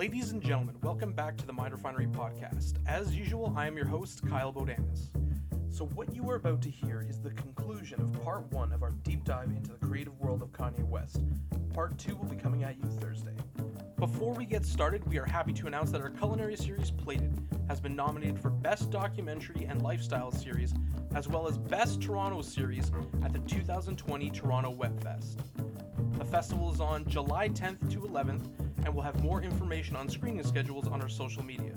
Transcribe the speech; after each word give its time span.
Ladies 0.00 0.32
and 0.32 0.40
gentlemen, 0.40 0.76
welcome 0.82 1.12
back 1.12 1.36
to 1.36 1.46
the 1.46 1.52
Mind 1.52 1.74
Refinery 1.74 2.06
podcast. 2.06 2.76
As 2.86 3.14
usual, 3.14 3.52
I 3.54 3.66
am 3.66 3.76
your 3.76 3.84
host, 3.84 4.26
Kyle 4.26 4.50
Bodanis. 4.50 5.10
So, 5.68 5.84
what 5.88 6.14
you 6.14 6.26
are 6.30 6.36
about 6.36 6.62
to 6.62 6.70
hear 6.70 7.04
is 7.06 7.20
the 7.20 7.32
conclusion 7.32 8.00
of 8.00 8.10
part 8.24 8.50
one 8.50 8.72
of 8.72 8.82
our 8.82 8.92
deep 9.02 9.24
dive 9.24 9.50
into 9.50 9.72
the 9.72 9.86
creative 9.86 10.18
world 10.18 10.40
of 10.40 10.52
Kanye 10.52 10.88
West. 10.88 11.22
Part 11.74 11.98
two 11.98 12.16
will 12.16 12.24
be 12.24 12.36
coming 12.36 12.64
at 12.64 12.78
you 12.78 12.84
Thursday. 12.98 13.34
Before 13.98 14.32
we 14.32 14.46
get 14.46 14.64
started, 14.64 15.06
we 15.06 15.18
are 15.18 15.26
happy 15.26 15.52
to 15.52 15.66
announce 15.66 15.90
that 15.90 16.00
our 16.00 16.08
culinary 16.08 16.56
series, 16.56 16.90
Plated, 16.90 17.38
has 17.68 17.78
been 17.78 17.94
nominated 17.94 18.40
for 18.40 18.48
Best 18.48 18.90
Documentary 18.90 19.66
and 19.66 19.82
Lifestyle 19.82 20.32
Series, 20.32 20.72
as 21.14 21.28
well 21.28 21.46
as 21.46 21.58
Best 21.58 22.00
Toronto 22.00 22.40
Series 22.40 22.90
at 23.22 23.34
the 23.34 23.40
2020 23.40 24.30
Toronto 24.30 24.70
Web 24.70 24.98
Fest. 25.02 25.40
The 26.16 26.24
festival 26.24 26.72
is 26.72 26.80
on 26.80 27.06
July 27.06 27.50
10th 27.50 27.90
to 27.92 28.00
11th, 28.00 28.48
and 28.84 28.94
we'll 28.94 29.04
have 29.04 29.22
more 29.22 29.42
information 29.42 29.96
on 29.96 30.08
screening 30.08 30.44
schedules 30.44 30.88
on 30.88 31.00
our 31.02 31.08
social 31.08 31.44
media. 31.44 31.72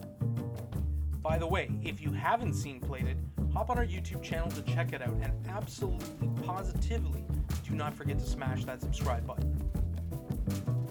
By 1.21 1.37
the 1.37 1.47
way, 1.47 1.69
if 1.83 2.01
you 2.01 2.11
haven't 2.11 2.53
seen 2.53 2.79
Plated, 2.79 3.17
hop 3.53 3.69
on 3.69 3.77
our 3.77 3.85
YouTube 3.85 4.21
channel 4.21 4.49
to 4.51 4.61
check 4.63 4.93
it 4.93 5.01
out, 5.01 5.15
and 5.21 5.31
absolutely, 5.47 6.29
positively, 6.45 7.23
do 7.67 7.75
not 7.75 7.93
forget 7.93 8.19
to 8.19 8.25
smash 8.25 8.65
that 8.65 8.81
subscribe 8.81 9.25
button. 9.25 9.71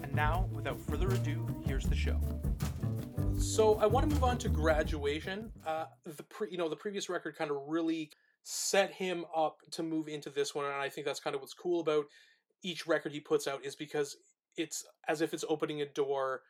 And 0.01 0.13
now, 0.15 0.49
without 0.51 0.79
further 0.79 1.07
ado, 1.09 1.45
here's 1.65 1.85
the 1.85 1.95
show. 1.95 2.19
So 3.37 3.75
I 3.75 3.85
want 3.85 4.09
to 4.09 4.13
move 4.15 4.23
on 4.23 4.37
to 4.39 4.49
graduation. 4.49 5.51
Uh, 5.65 5.85
the 6.05 6.23
pre, 6.23 6.49
you 6.49 6.57
know 6.57 6.69
the 6.69 6.75
previous 6.75 7.09
record 7.09 7.35
kind 7.35 7.51
of 7.51 7.57
really 7.67 8.09
set 8.43 8.91
him 8.91 9.25
up 9.35 9.59
to 9.71 9.83
move 9.83 10.07
into 10.07 10.29
this 10.29 10.55
one, 10.55 10.65
and 10.65 10.73
I 10.75 10.89
think 10.89 11.05
that's 11.05 11.19
kind 11.19 11.35
of 11.35 11.41
what's 11.41 11.53
cool 11.53 11.79
about 11.79 12.05
each 12.63 12.87
record 12.87 13.11
he 13.11 13.19
puts 13.19 13.47
out 13.47 13.63
is 13.65 13.75
because 13.75 14.17
it's 14.57 14.85
as 15.07 15.21
if 15.21 15.33
it's 15.33 15.45
opening 15.49 15.81
a 15.81 15.85
door, 15.85 16.41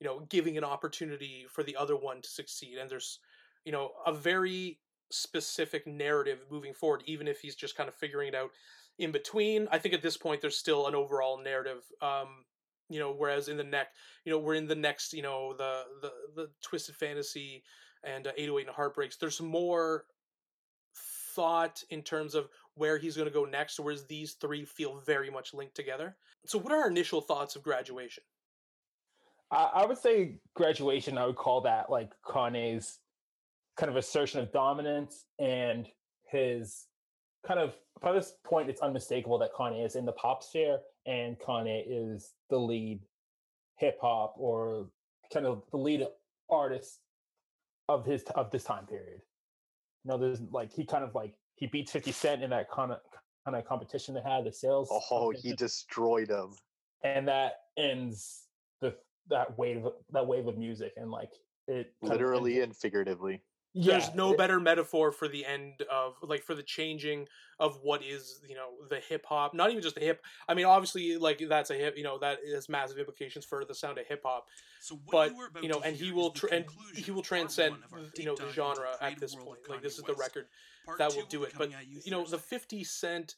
you 0.00 0.06
know, 0.06 0.20
giving 0.28 0.58
an 0.58 0.64
opportunity 0.64 1.46
for 1.48 1.62
the 1.62 1.76
other 1.76 1.96
one 1.96 2.20
to 2.22 2.28
succeed. 2.28 2.78
And 2.78 2.90
there's, 2.90 3.18
you 3.64 3.72
know, 3.72 3.90
a 4.06 4.12
very 4.12 4.78
specific 5.10 5.86
narrative 5.86 6.44
moving 6.50 6.74
forward, 6.74 7.02
even 7.06 7.28
if 7.28 7.40
he's 7.40 7.54
just 7.54 7.76
kind 7.76 7.88
of 7.88 7.94
figuring 7.94 8.28
it 8.28 8.34
out 8.34 8.50
in 8.98 9.12
between. 9.12 9.68
I 9.70 9.78
think 9.78 9.94
at 9.94 10.02
this 10.02 10.16
point 10.16 10.40
there's 10.40 10.56
still 10.56 10.86
an 10.86 10.94
overall 10.94 11.42
narrative. 11.42 11.82
Um, 12.00 12.44
you 12.88 12.98
know, 12.98 13.12
whereas 13.12 13.48
in 13.48 13.56
the 13.56 13.64
next, 13.64 13.90
you 14.24 14.32
know, 14.32 14.38
we're 14.38 14.54
in 14.54 14.66
the 14.66 14.74
next, 14.74 15.12
you 15.12 15.22
know, 15.22 15.54
the 15.56 15.84
the 16.02 16.12
the 16.34 16.50
twisted 16.62 16.96
fantasy 16.96 17.62
and 18.04 18.26
uh, 18.26 18.32
808 18.36 18.66
and 18.66 18.76
heartbreaks. 18.76 19.16
There's 19.16 19.40
more 19.40 20.04
thought 21.34 21.82
in 21.90 22.02
terms 22.02 22.34
of 22.34 22.48
where 22.74 22.98
he's 22.98 23.16
going 23.16 23.28
to 23.28 23.34
go 23.34 23.44
next, 23.44 23.78
whereas 23.78 24.04
these 24.04 24.32
three 24.34 24.64
feel 24.64 25.00
very 25.04 25.30
much 25.30 25.54
linked 25.54 25.74
together. 25.74 26.16
So, 26.46 26.58
what 26.58 26.72
are 26.72 26.82
our 26.82 26.88
initial 26.88 27.20
thoughts 27.20 27.56
of 27.56 27.62
graduation? 27.62 28.22
I, 29.50 29.70
I 29.74 29.86
would 29.86 29.98
say 29.98 30.38
graduation. 30.54 31.18
I 31.18 31.26
would 31.26 31.36
call 31.36 31.60
that 31.62 31.90
like 31.90 32.10
Kanye's 32.26 32.98
kind 33.76 33.90
of 33.90 33.96
assertion 33.96 34.40
of 34.40 34.52
dominance 34.52 35.24
and 35.38 35.86
his 36.30 36.86
kind 37.46 37.58
of 37.58 37.74
by 38.00 38.12
this 38.12 38.34
point 38.44 38.68
it's 38.68 38.80
unmistakable 38.80 39.38
that 39.38 39.52
Kanye 39.52 39.84
is 39.84 39.96
in 39.96 40.04
the 40.04 40.12
pop 40.12 40.42
sphere 40.42 40.78
and 41.06 41.38
Kanye 41.38 41.84
is 41.86 42.32
the 42.50 42.58
lead 42.58 43.00
hip 43.76 43.98
hop 44.00 44.34
or 44.38 44.88
kind 45.32 45.46
of 45.46 45.62
the 45.70 45.76
lead 45.76 46.06
artist 46.50 47.00
of 47.88 48.04
his 48.04 48.22
of 48.34 48.50
this 48.50 48.64
time 48.64 48.86
period. 48.86 49.20
You 50.04 50.10
know, 50.10 50.18
there's 50.18 50.40
like 50.50 50.72
he 50.72 50.84
kind 50.84 51.04
of 51.04 51.14
like 51.14 51.34
he 51.56 51.66
beats 51.66 51.92
50 51.92 52.12
Cent 52.12 52.42
in 52.42 52.50
that 52.50 52.70
kind 52.70 52.92
of 52.92 52.98
kind 53.44 53.56
of 53.56 53.66
competition 53.66 54.14
they 54.14 54.22
had, 54.22 54.44
the 54.44 54.52
sales. 54.52 54.88
Oh, 55.10 55.32
he 55.36 55.52
destroyed 55.52 56.30
him. 56.30 56.50
And 57.04 57.26
that 57.28 57.54
ends 57.76 58.42
the 58.80 58.94
that 59.28 59.58
wave 59.58 59.84
that 60.10 60.26
wave 60.26 60.46
of 60.46 60.58
music 60.58 60.92
and 60.96 61.10
like 61.10 61.30
it 61.68 61.92
literally 62.02 62.60
and 62.60 62.76
figuratively. 62.76 63.42
Yeah, 63.74 63.92
There's 63.92 64.14
no 64.14 64.34
better 64.34 64.60
metaphor 64.60 65.12
for 65.12 65.28
the 65.28 65.46
end 65.46 65.82
of 65.90 66.14
like 66.22 66.42
for 66.42 66.54
the 66.54 66.62
changing 66.62 67.26
of 67.58 67.78
what 67.82 68.02
is 68.02 68.40
you 68.46 68.54
know 68.54 68.68
the 68.90 69.00
hip 69.00 69.24
hop. 69.26 69.54
Not 69.54 69.70
even 69.70 69.82
just 69.82 69.94
the 69.94 70.02
hip. 70.02 70.22
I 70.46 70.52
mean, 70.52 70.66
obviously, 70.66 71.16
like 71.16 71.42
that's 71.48 71.70
a 71.70 71.74
hip. 71.74 71.96
You 71.96 72.04
know 72.04 72.18
that 72.18 72.38
has 72.54 72.68
massive 72.68 72.98
implications 72.98 73.46
for 73.46 73.64
the 73.64 73.74
sound 73.74 73.96
of 73.96 74.06
hip 74.06 74.22
hop. 74.26 74.48
So, 74.80 74.98
but 75.10 75.30
you, 75.30 75.48
you 75.62 75.68
know, 75.68 75.80
and 75.80 75.96
he 75.96 76.12
will 76.12 76.30
tra- 76.30 76.50
and 76.52 76.66
he 76.94 77.10
will 77.12 77.22
transcend 77.22 77.76
you 78.16 78.26
know 78.26 78.36
the 78.36 78.50
genre 78.52 78.90
at 79.00 79.18
this 79.18 79.34
point. 79.34 79.60
Like 79.68 79.80
this 79.80 79.96
is 79.96 80.04
the 80.04 80.14
record 80.14 80.48
that 80.98 81.14
will 81.14 81.26
do 81.26 81.44
it. 81.44 81.52
But 81.56 81.70
you 82.04 82.10
know, 82.10 82.26
the 82.26 82.38
Fifty 82.38 82.84
Cent 82.84 83.36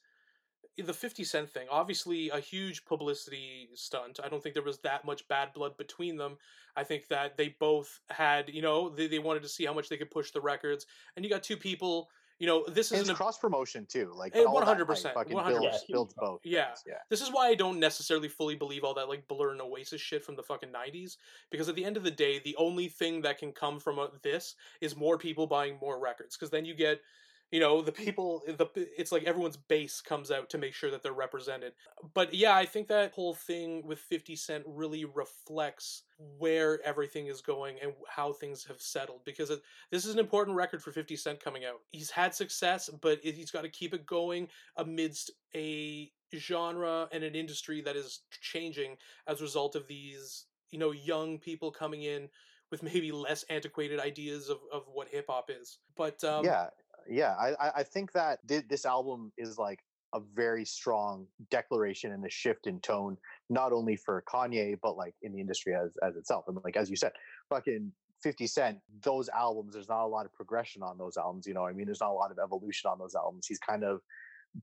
the 0.79 0.93
50 0.93 1.25
cent 1.25 1.49
thing 1.49 1.67
obviously 1.71 2.31
a 2.31 2.41
huge 2.41 2.85
publicity 2.85 3.69
stunt 3.75 4.19
i 4.25 4.29
don't 4.29 4.43
think 4.43 4.55
there 4.55 4.65
was 4.65 4.79
that 4.79 5.05
much 5.05 5.27
bad 5.29 5.53
blood 5.53 5.77
between 5.77 6.17
them. 6.17 6.37
I 6.77 6.83
think 6.83 7.09
that 7.09 7.37
they 7.37 7.55
both 7.61 8.01
had 8.11 8.49
you 8.49 8.63
know 8.63 8.89
they, 8.89 9.07
they 9.07 9.19
wanted 9.19 9.43
to 9.43 9.49
see 9.49 9.65
how 9.65 9.73
much 9.73 9.89
they 9.89 9.97
could 9.97 10.11
push 10.11 10.31
the 10.31 10.41
records 10.41 10.87
and 11.17 11.25
you 11.25 11.31
got 11.31 11.43
two 11.43 11.57
people 11.57 12.09
you 12.39 12.47
know 12.49 12.65
this 12.67 12.91
is 12.91 13.09
a 13.09 13.15
cross 13.15 13.39
promotion 13.39 13.87
too 13.87 14.13
like 14.17 14.35
eh, 14.35 14.45
100 14.45 14.85
percent 14.87 15.15
100 15.15 15.61
builds, 15.89 16.15
both 16.15 16.41
yeah. 16.43 16.71
yeah. 16.87 16.95
This 17.09 17.21
is 17.21 17.31
why 17.31 17.49
i 17.49 17.55
don't 17.55 17.79
necessarily 17.79 18.29
fully 18.29 18.57
believe 18.57 18.83
all 18.83 18.95
that 18.95 19.09
like 19.09 19.27
blur 19.29 19.53
and 19.53 19.61
oasis 19.61 20.01
shit 20.01 20.25
from 20.25 20.35
the 20.35 20.43
fucking 20.43 20.71
90s 20.71 21.17
because 21.51 21.69
at 21.69 21.77
the 21.77 21.85
end 21.85 21.97
of 21.97 22.03
the 22.03 22.11
day 22.11 22.41
the 22.45 22.57
only 22.57 22.89
thing 22.89 23.23
that 23.23 23.39
can 23.39 23.53
come 23.53 23.79
from 23.79 23.99
a, 23.99 24.11
this 24.23 24.57
is 24.81 24.97
more 24.97 25.17
people 25.17 25.47
buying 25.47 25.79
more 25.81 26.01
records 26.01 26.37
because 26.37 26.51
then 26.51 26.65
you 26.65 26.75
get 26.75 27.01
you 27.51 27.61
know 27.61 27.83
the 27.83 27.93
people 27.93 28.43
the 28.47 28.69
it's 28.97 29.13
like 29.13 29.25
everyone's 29.25 29.57
base 29.57 30.01
comes 30.01 30.31
out 30.31 30.51
to 30.51 30.59
make 30.59 30.75
sure 30.75 30.91
that 30.91 31.03
they're 31.03 31.13
represented. 31.13 31.73
But 32.15 32.35
yeah 32.35 32.55
i 32.55 32.65
think 32.65 32.89
that 32.89 33.13
whole 33.13 33.35
thing 33.35 33.87
with 33.87 33.99
50 33.99 34.37
cent 34.37 34.65
really 34.67 35.05
reflects 35.05 36.03
where 36.39 36.81
everything 36.85 37.27
is 37.27 37.41
going 37.41 37.77
and 37.83 37.93
how 38.09 38.33
things 38.33 38.65
have 38.65 38.81
settled 38.81 39.21
because 39.25 39.51
this 39.91 40.05
is 40.05 40.13
an 40.13 40.19
important 40.19 40.57
record 40.57 40.83
for 40.83 40.93
50 40.93 41.17
cent 41.17 41.43
coming 41.43 41.65
out. 41.65 41.81
He's 41.91 42.11
had 42.11 42.35
success 42.35 42.91
but 43.01 43.21
he's 43.23 43.51
got 43.51 43.63
to 43.63 43.69
keep 43.69 43.95
it 43.95 44.07
going 44.07 44.49
amidst 44.77 45.31
a 45.55 46.11
genre 46.35 47.09
and 47.13 47.23
an 47.23 47.35
industry 47.35 47.81
that 47.83 47.97
is 47.97 48.23
changing 48.41 48.97
as 49.29 49.41
a 49.41 49.45
result 49.45 49.77
of 49.77 49.87
these 49.87 50.47
you 50.71 50.79
know 50.79 50.91
young 50.91 51.39
people 51.39 51.71
coming 51.71 52.03
in 52.03 52.29
with 52.71 52.83
maybe 52.83 53.13
less 53.13 53.45
antiquated 53.51 54.01
ideas 54.01 54.49
of, 54.49 54.59
of 54.73 54.83
what 54.93 55.09
hip 55.09 55.27
hop 55.29 55.51
is. 55.51 55.79
But 55.97 56.23
um, 56.25 56.45
yeah, 56.45 56.67
yeah, 57.09 57.35
I 57.39 57.71
I 57.77 57.83
think 57.83 58.13
that 58.13 58.47
th- 58.49 58.69
this 58.69 58.85
album 58.85 59.33
is 59.39 59.59
like 59.59 59.81
a 60.15 60.21
very 60.35 60.65
strong 60.65 61.27
declaration 61.51 62.13
and 62.13 62.25
a 62.25 62.31
shift 62.31 62.67
in 62.67 62.81
tone, 62.81 63.17
not 63.51 63.73
only 63.73 63.97
for 63.97 64.23
Kanye 64.29 64.79
but 64.83 64.97
like 64.97 65.15
in 65.23 65.33
the 65.33 65.41
industry 65.41 65.75
as 65.75 65.97
as 66.03 66.17
itself. 66.17 66.45
And 66.49 66.59
like 66.65 66.77
as 66.77 66.89
you 66.89 66.97
said, 66.97 67.13
fucking 67.51 67.93
50 68.23 68.47
Cent, 68.47 68.79
those 69.03 69.29
albums, 69.29 69.75
there's 69.75 69.89
not 69.89 70.05
a 70.05 70.07
lot 70.07 70.25
of 70.25 70.33
progression 70.33 70.83
on 70.83 70.97
those 70.97 71.17
albums. 71.17 71.47
You 71.47 71.55
know, 71.55 71.67
I 71.67 71.73
mean, 71.73 71.87
there's 71.87 72.01
not 72.01 72.11
a 72.11 72.15
lot 72.15 72.31
of 72.31 72.39
evolution 72.43 72.91
on 72.91 72.99
those 72.99 73.15
albums. 73.15 73.47
He's 73.47 73.59
kind 73.59 73.85
of 73.85 74.01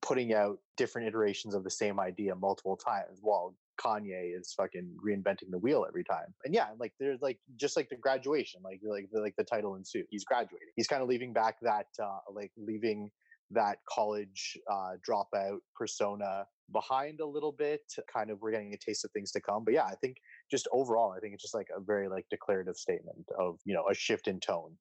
putting 0.02 0.34
out 0.34 0.58
different 0.78 1.08
iterations 1.08 1.54
of 1.54 1.64
the 1.64 1.70
same 1.70 2.00
idea 2.00 2.34
multiple 2.34 2.78
times 2.78 3.20
while 3.22 3.54
Kanye 3.84 4.38
is 4.38 4.54
fucking 4.54 4.98
reinventing 5.04 5.50
the 5.50 5.58
wheel 5.58 5.86
every 5.88 6.04
time. 6.04 6.34
And 6.46 6.54
yeah, 6.54 6.68
like 6.80 6.94
there's 7.00 7.22
like 7.22 7.40
just 7.58 7.76
like 7.76 7.90
the 7.90 7.96
graduation, 7.96 8.62
like 8.64 8.82
like 8.84 9.10
the, 9.12 9.22
like 9.22 9.36
the 9.38 9.44
title 9.44 9.76
and 9.76 9.88
suit. 9.88 10.06
He's 10.10 10.26
graduating. 10.26 10.70
He's 10.76 10.88
kind 10.88 11.02
of 11.02 11.10
leaving 11.10 11.34
back 11.34 11.58
that 11.62 11.88
uh 12.02 12.20
like 12.32 12.52
leaving 12.58 13.10
that 13.52 13.78
college 13.90 14.58
uh 14.72 14.92
dropout 15.08 15.60
persona 15.76 16.46
behind 16.72 17.20
a 17.20 17.26
little 17.26 17.52
bit. 17.52 17.82
Kind 18.12 18.30
of 18.30 18.40
we're 18.42 18.52
getting 18.52 18.74
a 18.74 18.78
taste 18.78 19.06
of 19.06 19.12
things 19.12 19.32
to 19.32 19.42
come. 19.42 19.64
But 19.64 19.74
yeah, 19.74 19.86
I 19.86 19.96
think 19.96 20.18
just 20.50 20.68
overall, 20.72 21.14
I 21.16 21.20
think 21.20 21.34
it's 21.34 21.44
just 21.44 21.56
like 21.56 21.68
a 21.76 21.82
very 21.82 22.08
like 22.08 22.26
declarative 22.30 22.78
statement 22.78 23.26
of, 23.38 23.60
you 23.66 23.74
know, 23.74 23.86
a 23.90 23.94
shift 23.94 24.28
in 24.28 24.40
tone. 24.40 24.78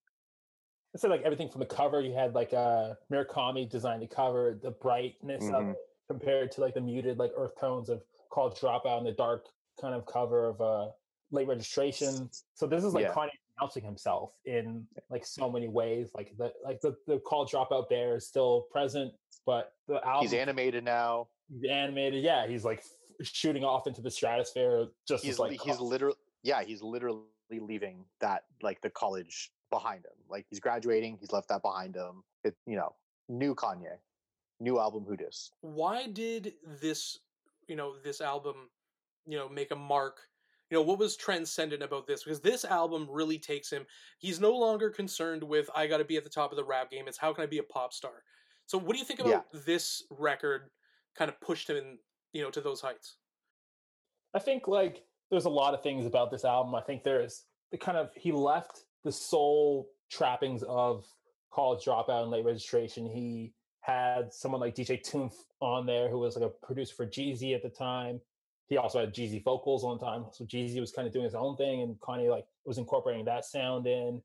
I 0.95 0.99
said 0.99 1.11
like 1.11 1.23
everything 1.23 1.49
from 1.49 1.61
the 1.61 1.67
cover. 1.67 2.01
You 2.01 2.13
had 2.13 2.35
like 2.35 2.53
uh 2.53 2.95
Murakami 3.13 3.69
designed 3.69 4.03
the 4.03 4.09
cover, 4.09 4.59
the 4.63 4.73
brightness 4.73 5.45
mm-hmm. 5.45 5.55
of 5.55 5.69
it 5.71 5.77
compared 6.11 6.51
to 6.51 6.61
like 6.61 6.75
the 6.75 6.81
muted 6.81 7.19
like 7.19 7.31
earth 7.37 7.53
tones 7.61 7.89
of 7.89 8.03
called 8.31 8.57
Dropout 8.57 8.99
in 8.99 9.05
the 9.05 9.13
dark 9.13 9.47
kind 9.81 9.95
of 9.95 10.07
cover 10.07 10.49
of 10.49 10.61
uh 10.61 10.91
late 11.31 11.47
registration. 11.47 12.31
So 12.55 12.67
this 12.67 12.85
is 12.85 12.95
like 12.95 13.05
yeah. 13.05 13.13
Kanye 13.13 13.31
announcing 13.59 13.85
himself 13.85 14.33
in 14.45 14.87
like 15.11 15.25
so 15.25 15.51
many 15.51 15.69
ways. 15.69 16.11
Like 16.15 16.37
the 16.37 16.53
like 16.65 16.81
the, 16.81 16.97
the 17.07 17.19
call 17.19 17.47
dropout 17.47 17.89
bear 17.89 18.17
is 18.17 18.27
still 18.27 18.67
present, 18.71 19.13
but 19.47 19.73
the 19.89 20.05
album 20.07 20.23
He's 20.23 20.35
animated 20.35 20.85
now. 20.85 21.29
He's 21.49 21.71
animated, 21.71 22.23
yeah. 22.23 22.47
He's 22.47 22.65
like 22.65 22.79
f- 22.79 23.27
shooting 23.27 23.65
off 23.65 23.87
into 23.87 24.01
the 24.01 24.11
stratosphere 24.11 24.89
just 25.07 25.25
he's 25.25 25.39
like 25.39 25.61
he's 25.61 25.81
literally 25.81 26.17
yeah, 26.43 26.63
he's 26.63 26.83
literally 26.83 27.21
leaving 27.51 28.05
that 28.21 28.45
like 28.63 28.81
the 28.81 28.91
college 28.91 29.53
behind 29.71 30.05
him. 30.05 30.13
Like 30.29 30.47
he's 30.49 30.61
graduating, 30.61 31.19
he's 31.21 31.33
left 31.33 31.49
that 31.49 31.63
behind 31.63 31.97
him. 31.97 32.23
It 32.45 32.55
you 32.67 32.77
know, 32.77 32.95
new 33.29 33.55
Kanye. 33.55 33.97
New 34.63 34.79
album 34.79 35.07
Who 35.09 35.17
Dis. 35.17 35.53
Why 35.63 36.07
did 36.07 36.53
this 36.83 37.21
you 37.71 37.77
know 37.77 37.95
this 38.05 38.21
album 38.21 38.69
you 39.27 39.39
know 39.39 39.49
make 39.49 39.71
a 39.71 39.77
mark 39.77 40.21
you 40.71 40.77
know 40.79 40.83
what 40.83 40.99
was 40.99 41.17
transcendent 41.17 41.83
about 41.83 42.07
this? 42.07 42.23
Because 42.23 42.41
this 42.41 42.65
album 42.65 43.09
really 43.11 43.39
takes 43.39 43.71
him. 43.71 43.85
He's 44.21 44.39
no 44.39 44.53
longer 44.53 44.89
concerned 44.89 45.43
with 45.43 45.69
i 45.75 45.87
got 45.87 45.99
to 45.99 46.05
be 46.05 46.17
at 46.17 46.23
the 46.23 46.31
top 46.31 46.53
of 46.53 46.57
the 46.57 46.65
rap 46.65 46.91
game. 46.91 47.09
It's 47.09 47.19
how 47.19 47.33
can 47.33 47.43
i 47.43 47.47
be 47.47 47.59
a 47.59 47.63
pop 47.63 47.93
star? 47.93 48.23
So 48.67 48.79
what 48.79 48.93
do 48.93 48.99
you 49.01 49.05
think 49.05 49.21
about 49.21 49.47
yeah. 49.53 49.61
this 49.67 50.05
record 50.11 50.71
kind 51.19 51.29
of 51.29 51.41
pushed 51.41 51.69
him 51.69 51.77
in 51.77 51.99
you 52.33 52.43
know 52.43 52.51
to 52.51 52.61
those 52.61 52.81
heights? 52.81 53.17
I 54.33 54.39
think 54.39 54.69
like 54.69 55.03
there's 55.31 55.47
a 55.47 55.51
lot 55.51 55.75
of 55.75 55.83
things 55.83 56.07
about 56.07 56.31
this 56.31 56.45
album. 56.45 56.75
I 56.75 56.83
think 56.83 57.03
there's 57.03 57.47
the 57.73 57.79
kind 57.79 57.99
of 57.99 58.11
he 58.17 58.31
left 58.31 58.85
the 59.03 59.13
soul 59.13 59.89
trappings 60.09 60.63
of 60.63 61.05
college 61.53 61.85
dropout 61.85 62.23
and 62.23 62.31
late 62.31 62.45
registration. 62.45 63.07
He 63.07 63.53
had 63.91 64.33
someone 64.33 64.61
like 64.61 64.75
DJ 64.75 65.01
Toomp 65.03 65.33
on 65.61 65.87
there 65.87 66.09
who 66.09 66.19
was 66.19 66.37
like 66.37 66.45
a 66.45 66.67
producer 66.67 66.95
for 66.95 67.07
Jeezy 67.07 67.55
at 67.55 67.63
the 67.63 67.69
time. 67.69 68.21
He 68.69 68.77
also 68.77 69.01
had 69.01 69.13
Jeezy 69.13 69.43
vocals 69.43 69.85
on 69.85 69.99
time. 69.99 70.27
So 70.33 70.45
Jeezy 70.45 70.81
was 70.81 70.93
kind 70.93 71.07
of 71.07 71.13
doing 71.13 71.25
his 71.25 71.35
own 71.35 71.57
thing 71.57 71.83
and 71.83 71.99
Kanye 72.01 72.31
like 72.31 72.47
was 72.65 72.79
incorporating 72.79 73.25
that 73.25 73.45
sound 73.45 73.87
in. 73.87 74.23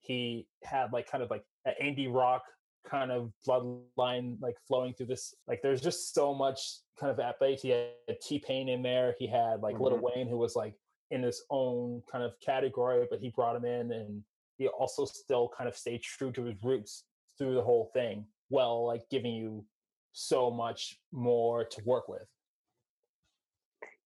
He 0.00 0.46
had 0.62 0.92
like 0.92 1.10
kind 1.10 1.22
of 1.22 1.30
like 1.30 1.44
an 1.64 1.74
indie 1.82 2.12
rock 2.12 2.42
kind 2.86 3.10
of 3.10 3.32
bloodline 3.46 4.40
like 4.40 4.56
flowing 4.66 4.92
through 4.92 5.06
this. 5.06 5.34
Like 5.46 5.62
there's 5.62 5.80
just 5.80 6.14
so 6.14 6.34
much 6.34 6.60
kind 7.00 7.10
of 7.10 7.18
at 7.18 7.40
base. 7.40 7.62
He 7.62 7.70
had 7.70 8.20
T 8.22 8.38
Pain 8.38 8.68
in 8.68 8.82
there. 8.82 9.14
He 9.18 9.26
had 9.26 9.62
like 9.62 9.76
mm-hmm. 9.76 9.84
Lil 9.84 10.00
Wayne 10.02 10.28
who 10.28 10.36
was 10.36 10.54
like 10.54 10.74
in 11.10 11.22
his 11.22 11.42
own 11.50 12.02
kind 12.10 12.22
of 12.22 12.32
category, 12.44 13.06
but 13.10 13.20
he 13.20 13.30
brought 13.30 13.56
him 13.56 13.64
in 13.64 13.92
and 13.92 14.22
he 14.58 14.68
also 14.68 15.06
still 15.06 15.50
kind 15.56 15.68
of 15.68 15.76
stayed 15.76 16.02
true 16.02 16.30
to 16.32 16.44
his 16.44 16.62
roots 16.62 17.04
through 17.38 17.54
the 17.54 17.62
whole 17.62 17.90
thing 17.94 18.26
while 18.48 18.86
like 18.86 19.02
giving 19.10 19.34
you 19.34 19.64
so 20.12 20.50
much 20.50 20.98
more 21.12 21.64
to 21.64 21.82
work 21.84 22.08
with. 22.08 22.26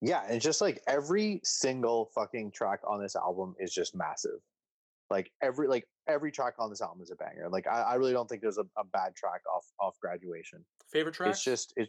Yeah, 0.00 0.22
and 0.28 0.40
just 0.40 0.60
like 0.60 0.80
every 0.88 1.40
single 1.44 2.10
fucking 2.14 2.50
track 2.52 2.80
on 2.86 3.00
this 3.00 3.14
album 3.14 3.54
is 3.60 3.72
just 3.72 3.94
massive. 3.94 4.40
Like 5.10 5.30
every 5.42 5.68
like 5.68 5.86
every 6.08 6.32
track 6.32 6.54
on 6.58 6.70
this 6.70 6.80
album 6.80 7.02
is 7.02 7.10
a 7.12 7.16
banger. 7.16 7.48
Like 7.48 7.66
I, 7.68 7.82
I 7.82 7.94
really 7.94 8.12
don't 8.12 8.28
think 8.28 8.42
there's 8.42 8.58
a, 8.58 8.66
a, 8.76 8.84
bad 8.92 9.14
track 9.14 9.42
off 9.54 9.64
off 9.78 9.94
graduation. 10.00 10.64
Favorite 10.90 11.14
track? 11.14 11.30
It's 11.30 11.44
just 11.44 11.72
it. 11.76 11.88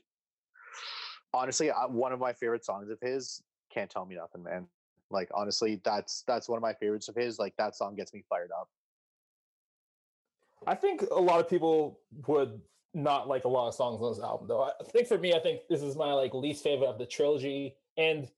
Honestly, 1.33 1.71
I, 1.71 1.85
one 1.87 2.11
of 2.13 2.19
my 2.19 2.33
favorite 2.33 2.63
songs 2.63 2.89
of 2.89 2.99
his. 3.01 3.41
Can't 3.73 3.89
tell 3.89 4.05
me 4.05 4.15
nothing, 4.15 4.43
man. 4.43 4.67
Like 5.09 5.29
honestly, 5.33 5.81
that's 5.83 6.23
that's 6.27 6.47
one 6.47 6.57
of 6.57 6.61
my 6.61 6.73
favorites 6.73 7.09
of 7.09 7.15
his. 7.15 7.39
Like 7.39 7.55
that 7.57 7.75
song 7.75 7.95
gets 7.95 8.13
me 8.13 8.23
fired 8.29 8.51
up. 8.59 8.69
I 10.67 10.75
think 10.75 11.03
a 11.11 11.19
lot 11.19 11.39
of 11.39 11.49
people 11.49 11.99
would 12.27 12.59
not 12.93 13.27
like 13.27 13.45
a 13.45 13.47
lot 13.47 13.67
of 13.67 13.73
songs 13.73 14.01
on 14.01 14.13
this 14.13 14.23
album, 14.23 14.47
though. 14.47 14.63
I 14.63 14.71
think 14.91 15.07
for 15.07 15.17
me, 15.17 15.33
I 15.33 15.39
think 15.39 15.61
this 15.69 15.81
is 15.81 15.95
my 15.95 16.13
like 16.13 16.33
least 16.33 16.63
favorite 16.63 16.87
of 16.87 16.97
the 16.97 17.05
trilogy, 17.05 17.75
and 17.97 18.29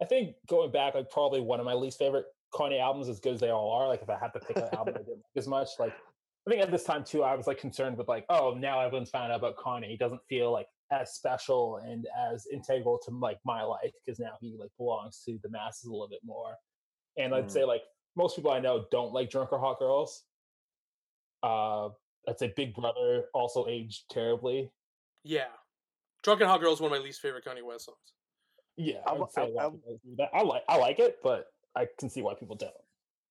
I 0.00 0.04
think 0.04 0.36
going 0.48 0.70
back, 0.70 0.94
like 0.94 1.10
probably 1.10 1.40
one 1.40 1.60
of 1.60 1.66
my 1.66 1.74
least 1.74 1.98
favorite 1.98 2.26
Kanye 2.52 2.80
albums 2.80 3.08
as 3.08 3.20
good 3.20 3.34
as 3.34 3.40
they 3.40 3.50
all 3.50 3.70
are. 3.72 3.88
Like 3.88 4.02
if 4.02 4.10
I 4.10 4.18
had 4.18 4.32
to 4.34 4.40
pick 4.40 4.56
an 4.56 4.68
album 4.72 4.94
I 4.96 4.98
didn't 4.98 5.16
like 5.16 5.36
as 5.36 5.48
much, 5.48 5.70
like 5.78 5.92
I 6.46 6.50
think 6.50 6.62
at 6.62 6.70
this 6.70 6.84
time 6.84 7.04
too, 7.04 7.22
I 7.22 7.34
was 7.34 7.46
like 7.46 7.58
concerned 7.58 7.96
with 7.96 8.08
like, 8.08 8.24
oh, 8.28 8.54
now 8.58 8.80
everyone's 8.80 9.10
found 9.10 9.32
out 9.32 9.38
about 9.38 9.56
Kanye. 9.56 9.88
He 9.88 9.96
doesn't 9.96 10.20
feel 10.28 10.52
like 10.52 10.68
as 10.92 11.14
special 11.14 11.78
and 11.78 12.06
as 12.32 12.46
integral 12.52 13.00
to 13.04 13.10
like 13.10 13.38
my 13.44 13.62
life 13.62 13.92
because 14.04 14.20
now 14.20 14.32
he 14.40 14.56
like 14.58 14.70
belongs 14.78 15.22
to 15.26 15.38
the 15.42 15.50
masses 15.50 15.86
a 15.86 15.90
little 15.90 16.08
bit 16.08 16.20
more. 16.24 16.54
And 17.18 17.34
I'd 17.34 17.46
mm. 17.46 17.50
say 17.50 17.64
like 17.64 17.82
most 18.16 18.36
people 18.36 18.52
I 18.52 18.60
know 18.60 18.84
don't 18.90 19.12
like 19.12 19.30
drunk 19.30 19.52
or 19.52 19.58
hot 19.58 19.78
girls. 19.78 20.22
Uh, 21.46 21.90
I'd 22.28 22.38
say 22.38 22.52
Big 22.56 22.74
Brother 22.74 23.26
also 23.32 23.66
aged 23.68 24.10
terribly. 24.10 24.72
Yeah, 25.22 25.46
Drunk 26.22 26.40
and 26.40 26.50
Hot 26.50 26.60
Girl 26.60 26.72
is 26.72 26.80
one 26.80 26.92
of 26.92 26.98
my 26.98 27.04
least 27.04 27.20
favorite 27.20 27.44
Kanye 27.44 27.62
West 27.62 27.84
songs. 27.84 27.98
Yeah, 28.76 28.96
I 29.06 29.12
would 29.12 29.30
say 29.30 29.54
I, 29.58 29.66
I, 29.66 30.28
I 30.34 30.42
like 30.42 30.62
I 30.68 30.76
like 30.76 30.98
it, 30.98 31.18
but 31.22 31.46
I 31.76 31.86
can 31.98 32.10
see 32.10 32.22
why 32.22 32.34
people 32.34 32.56
don't. 32.56 32.72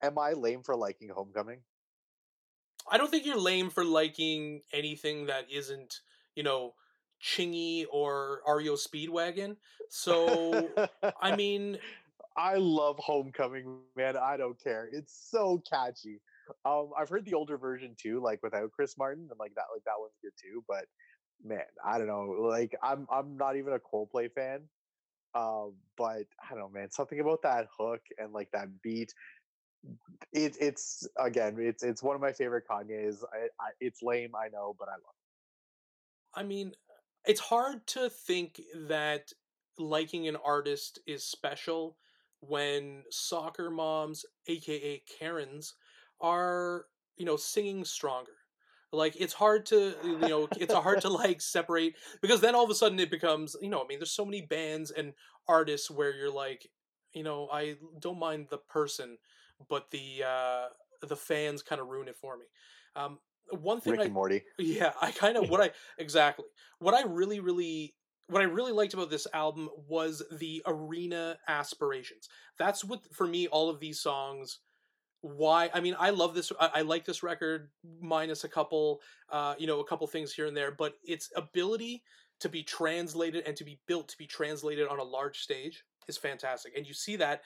Am 0.02 0.18
I 0.18 0.32
lame 0.32 0.64
for 0.64 0.76
liking 0.76 1.10
Homecoming? 1.10 1.60
I 2.90 2.98
don't 2.98 3.12
think 3.12 3.26
you're 3.26 3.40
lame 3.40 3.70
for 3.70 3.84
liking 3.84 4.62
anything 4.72 5.26
that 5.26 5.46
isn't, 5.52 6.02
you 6.36 6.44
know, 6.44 6.74
Chingy 7.22 7.86
or 7.92 8.42
REO 8.48 8.76
Speedwagon. 8.76 9.58
So, 9.90 10.70
I 11.22 11.36
mean, 11.36 11.80
I 12.38 12.56
love 12.56 12.98
Homecoming, 13.00 13.80
man. 13.96 14.16
I 14.18 14.38
don't 14.38 14.62
care. 14.62 14.88
It's 14.92 15.28
so 15.30 15.62
catchy. 15.70 16.22
Um, 16.66 16.90
I've 16.98 17.10
heard 17.10 17.26
the 17.26 17.34
older 17.34 17.58
version 17.58 17.96
too, 18.00 18.22
like 18.22 18.42
without 18.44 18.72
Chris 18.72 18.98
Martin, 18.98 19.28
and 19.30 19.40
like 19.40 19.56
that, 19.56 19.66
like 19.74 19.84
that 19.86 20.00
one's 20.00 20.18
good 20.22 20.34
too. 20.42 20.64
But 20.68 20.86
man, 21.44 21.66
I 21.84 21.98
don't 21.98 22.08
know. 22.08 22.48
Like, 22.48 22.76
I'm 22.84 23.08
I'm 23.12 23.38
not 23.38 23.56
even 23.56 23.74
a 23.74 23.80
Coldplay 23.80 24.32
fan, 24.32 24.62
um, 25.34 25.74
but 25.98 26.26
I 26.44 26.52
don't 26.52 26.60
know, 26.60 26.70
man. 26.70 26.92
Something 26.92 27.20
about 27.20 27.42
that 27.44 27.68
hook 27.78 28.02
and 28.18 28.34
like 28.34 28.50
that 28.54 28.68
beat. 28.82 29.14
It, 30.34 30.58
it's 30.60 31.08
again, 31.20 31.58
it's 31.60 31.84
it's 31.84 32.02
one 32.02 32.16
of 32.16 32.22
my 32.22 32.32
favorite 32.32 32.64
Kanye's. 32.70 33.24
I, 33.34 33.48
I, 33.62 33.70
it's 33.80 34.02
lame, 34.02 34.32
I 34.36 34.48
know, 34.50 34.76
but 34.78 34.88
I 34.88 34.94
love 34.94 35.16
it. 35.16 36.40
I 36.40 36.44
mean, 36.44 36.74
it's 37.26 37.40
hard 37.40 37.86
to 37.88 38.10
think 38.10 38.62
that 38.88 39.32
liking 39.78 40.28
an 40.28 40.38
artist 40.38 41.00
is 41.06 41.24
special 41.24 41.98
when 42.40 43.04
soccer 43.10 43.70
moms, 43.70 44.26
aka 44.48 45.02
Karens, 45.20 45.74
are 46.22 46.86
you 47.18 47.26
know 47.26 47.36
singing 47.36 47.84
stronger 47.86 48.32
like 48.92 49.16
it's 49.20 49.34
hard 49.34 49.66
to 49.66 49.94
you 50.04 50.18
know 50.20 50.48
it's 50.58 50.74
hard 50.74 51.02
to 51.02 51.10
like 51.24 51.42
separate 51.42 51.96
because 52.22 52.42
then 52.42 52.56
all 52.56 52.64
of 52.64 52.70
a 52.70 52.76
sudden 52.76 53.00
it 53.00 53.12
becomes 53.12 53.56
you 53.62 53.70
know 53.70 53.82
i 53.82 53.88
mean 53.88 54.00
there's 54.00 54.12
so 54.12 54.26
many 54.26 54.42
bands 54.42 54.92
and 54.92 55.14
artists 55.48 55.92
where 55.92 56.14
you're 56.14 56.32
like 56.32 56.68
you 57.14 57.24
know 57.24 57.48
i 57.52 57.76
don't 58.00 58.20
mind 58.20 58.48
the 58.50 58.58
person 58.58 59.18
but 59.70 59.90
the 59.92 60.24
uh 60.26 60.66
the 61.06 61.16
fans 61.16 61.62
kind 61.62 61.82
of 61.82 61.88
ruin 61.88 62.08
it 62.08 62.16
for 62.16 62.38
me 62.38 62.46
um 62.96 63.20
one 63.52 63.80
thing 63.80 63.92
Rick 63.92 64.02
I, 64.02 64.04
and 64.06 64.14
Morty. 64.14 64.44
Yeah, 64.60 64.94
I 65.02 65.12
kind 65.12 65.38
of 65.38 65.50
what 65.50 65.62
I 65.62 65.72
exactly 65.98 66.46
what 66.80 66.94
I 66.94 67.04
really 67.04 67.40
really 67.40 67.94
what 68.28 68.42
I 68.42 68.46
really 68.46 68.72
liked 68.72 68.94
about 68.94 69.12
this 69.12 69.28
album 69.34 69.70
was 69.88 70.24
the 70.32 70.64
arena 70.66 71.38
aspirations. 71.48 72.28
That's 72.58 72.84
what 72.84 73.02
for 73.14 73.28
me 73.28 73.48
all 73.48 73.70
of 73.70 73.80
these 73.80 74.02
songs 74.02 74.60
why 75.26 75.72
i 75.74 75.80
mean 75.80 75.96
i 75.98 76.12
love 76.12 76.36
this 76.36 76.52
I, 76.60 76.70
I, 76.76 76.82
like 76.82 77.04
this 77.04 77.24
record 77.24 77.70
minus 78.00 78.44
a 78.44 78.48
couple 78.48 79.02
uh 79.32 79.56
you 79.58 79.66
know 79.66 79.80
a 79.80 79.84
couple 79.84 80.06
things 80.06 80.32
here 80.32 80.46
and 80.46 80.56
there 80.56 80.70
but 80.70 80.94
its 81.04 81.32
ability 81.36 82.04
to 82.42 82.48
be 82.48 82.62
translated 82.62 83.44
and 83.48 83.58
to 83.58 83.64
be 83.64 83.80
built 83.88 84.08
to 84.10 84.18
be 84.20 84.28
translated 84.28 84.88
on 84.88 85.00
a 85.00 85.04
large 85.04 85.40
stage 85.40 85.84
is 86.08 86.16
fantastic 86.16 86.78
and 86.78 86.86
you 86.86 86.94
see 86.94 87.16
that 87.16 87.42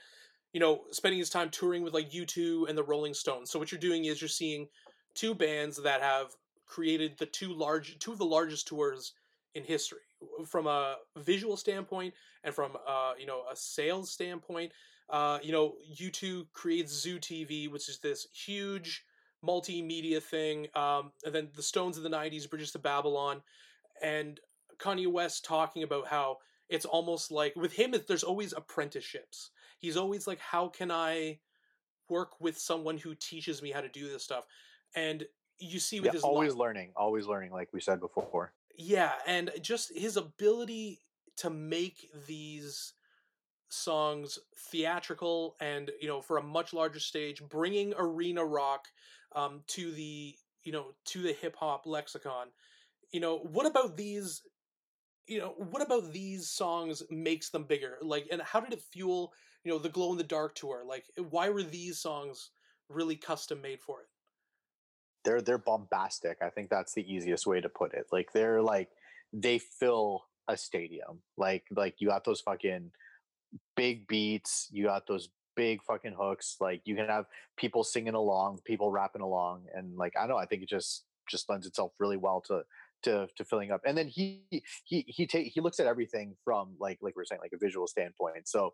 you 0.51 0.59
know 0.59 0.81
spending 0.91 1.19
his 1.19 1.29
time 1.29 1.49
touring 1.49 1.81
with 1.81 1.93
like 1.93 2.11
u2 2.11 2.67
and 2.67 2.77
the 2.77 2.83
rolling 2.83 3.13
stones 3.13 3.49
so 3.49 3.57
what 3.57 3.71
you're 3.71 3.79
doing 3.79 4.05
is 4.05 4.19
you're 4.19 4.27
seeing 4.27 4.67
two 5.15 5.33
bands 5.33 5.81
that 5.81 6.01
have 6.01 6.35
created 6.67 7.17
the 7.17 7.25
two 7.25 7.53
large 7.53 7.97
two 7.99 8.11
of 8.11 8.17
the 8.17 8.25
largest 8.25 8.67
tours 8.67 9.13
in 9.55 9.63
history 9.63 9.99
from 10.45 10.67
a 10.67 10.95
visual 11.17 11.55
standpoint 11.55 12.13
and 12.43 12.53
from 12.53 12.73
uh 12.85 13.13
you 13.17 13.25
know 13.25 13.43
a 13.49 13.55
sales 13.55 14.11
standpoint 14.11 14.69
uh, 15.09 15.39
you 15.41 15.51
know, 15.51 15.75
U2 15.99 16.47
creates 16.53 16.93
Zoo 16.93 17.19
TV, 17.19 17.69
which 17.69 17.89
is 17.89 17.99
this 17.99 18.27
huge 18.33 19.03
multimedia 19.45 20.21
thing. 20.21 20.67
Um, 20.75 21.11
and 21.25 21.33
then 21.33 21.49
the 21.55 21.63
Stones 21.63 21.97
of 21.97 22.03
the 22.03 22.09
90s, 22.09 22.49
Bridges 22.49 22.71
to 22.73 22.79
Babylon. 22.79 23.41
And 24.01 24.39
Kanye 24.77 25.11
West 25.11 25.45
talking 25.45 25.83
about 25.83 26.07
how 26.07 26.37
it's 26.69 26.85
almost 26.85 27.31
like 27.31 27.55
with 27.55 27.73
him, 27.73 27.93
there's 28.07 28.23
always 28.23 28.53
apprenticeships. 28.53 29.51
He's 29.79 29.97
always 29.97 30.27
like, 30.27 30.39
how 30.39 30.67
can 30.67 30.91
I 30.91 31.39
work 32.09 32.39
with 32.39 32.57
someone 32.57 32.97
who 32.97 33.15
teaches 33.15 33.61
me 33.61 33.71
how 33.71 33.81
to 33.81 33.89
do 33.89 34.09
this 34.09 34.23
stuff? 34.23 34.45
And 34.95 35.25
you 35.57 35.79
see 35.79 35.99
with 35.99 36.07
yeah, 36.07 36.13
his 36.13 36.23
always 36.23 36.55
learning, 36.55 36.91
always 36.95 37.25
learning, 37.25 37.51
like 37.51 37.69
we 37.73 37.81
said 37.81 37.99
before. 37.99 38.53
Yeah, 38.77 39.13
and 39.27 39.51
just 39.61 39.91
his 39.95 40.15
ability 40.15 41.01
to 41.37 41.49
make 41.49 42.09
these 42.27 42.93
songs 43.69 44.39
theatrical 44.57 45.55
and 45.61 45.91
you 46.01 46.07
know 46.07 46.21
for 46.21 46.37
a 46.37 46.43
much 46.43 46.73
larger 46.73 46.99
stage 46.99 47.41
bringing 47.47 47.93
arena 47.97 48.43
rock 48.43 48.87
um, 49.35 49.61
to 49.67 49.91
the 49.91 50.35
you 50.63 50.71
know 50.71 50.87
to 51.05 51.21
the 51.21 51.33
hip 51.33 51.55
hop 51.55 51.85
lexicon. 51.85 52.47
You 53.11 53.19
know 53.19 53.37
what 53.37 53.65
about 53.65 53.95
these 53.95 54.41
you 55.27 55.39
know 55.39 55.53
what 55.57 55.81
about 55.81 56.11
these 56.11 56.49
songs 56.49 57.03
makes 57.09 57.49
them 57.49 57.63
bigger? 57.63 57.97
Like 58.01 58.27
and 58.31 58.41
how 58.41 58.59
did 58.59 58.73
it 58.73 58.81
fuel 58.81 59.33
you 59.63 59.71
know 59.71 59.77
the 59.77 59.89
glow 59.89 60.11
in 60.11 60.17
the 60.17 60.23
dark 60.23 60.55
tour? 60.55 60.83
Like 60.85 61.05
why 61.29 61.49
were 61.49 61.63
these 61.63 61.99
songs 61.99 62.49
really 62.89 63.15
custom 63.15 63.61
made 63.61 63.81
for 63.81 64.01
it? 64.01 64.07
They're 65.23 65.41
they're 65.41 65.57
bombastic. 65.57 66.37
I 66.41 66.49
think 66.49 66.69
that's 66.69 66.93
the 66.93 67.11
easiest 67.11 67.45
way 67.45 67.61
to 67.61 67.69
put 67.69 67.93
it. 67.93 68.07
Like 68.11 68.31
they're 68.33 68.61
like 68.61 68.89
they 69.31 69.59
fill 69.59 70.25
a 70.47 70.57
stadium. 70.57 71.19
Like 71.37 71.65
like 71.71 71.95
you 71.99 72.07
got 72.07 72.25
those 72.25 72.41
fucking 72.41 72.91
big 73.75 74.07
beats. 74.07 74.67
You 74.71 74.85
got 74.85 75.07
those 75.07 75.29
big 75.55 75.83
fucking 75.83 76.15
hooks. 76.17 76.57
Like 76.59 76.81
you 76.85 76.95
can 76.95 77.07
have 77.07 77.25
people 77.57 77.83
singing 77.83 78.13
along, 78.13 78.59
people 78.65 78.91
rapping 78.91 79.21
along, 79.21 79.65
and 79.73 79.97
like 79.97 80.13
I 80.19 80.27
know, 80.27 80.37
I 80.37 80.45
think 80.45 80.63
it 80.63 80.69
just 80.69 81.05
just 81.29 81.49
lends 81.49 81.67
itself 81.67 81.91
really 81.99 82.17
well 82.17 82.41
to 82.47 82.63
to 83.03 83.27
to 83.35 83.45
filling 83.45 83.71
up. 83.71 83.81
And 83.85 83.97
then 83.97 84.07
he 84.07 84.43
he 84.83 85.05
he 85.07 85.27
take 85.27 85.47
he 85.53 85.61
looks 85.61 85.79
at 85.79 85.87
everything 85.87 86.35
from 86.43 86.75
like 86.79 86.99
like 87.01 87.15
we 87.15 87.21
are 87.21 87.25
saying 87.25 87.41
like 87.41 87.53
a 87.53 87.57
visual 87.57 87.87
standpoint. 87.87 88.47
So 88.47 88.73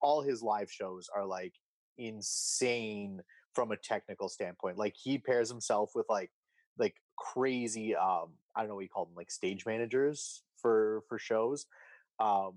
all 0.00 0.22
his 0.22 0.42
live 0.42 0.70
shows 0.70 1.08
are 1.14 1.26
like 1.26 1.54
insane 1.98 3.20
from 3.54 3.72
a 3.72 3.76
technical 3.76 4.28
standpoint. 4.28 4.78
Like 4.78 4.94
he 4.96 5.18
pairs 5.18 5.48
himself 5.48 5.92
with 5.94 6.06
like 6.08 6.30
like 6.78 6.94
crazy 7.16 7.96
um 7.96 8.34
I 8.54 8.60
don't 8.60 8.68
know 8.68 8.76
what 8.76 8.84
you 8.84 8.88
call 8.88 9.06
them 9.06 9.14
like 9.16 9.30
stage 9.30 9.66
managers 9.66 10.42
for 10.60 11.02
for 11.08 11.18
shows. 11.18 11.66
Um 12.20 12.54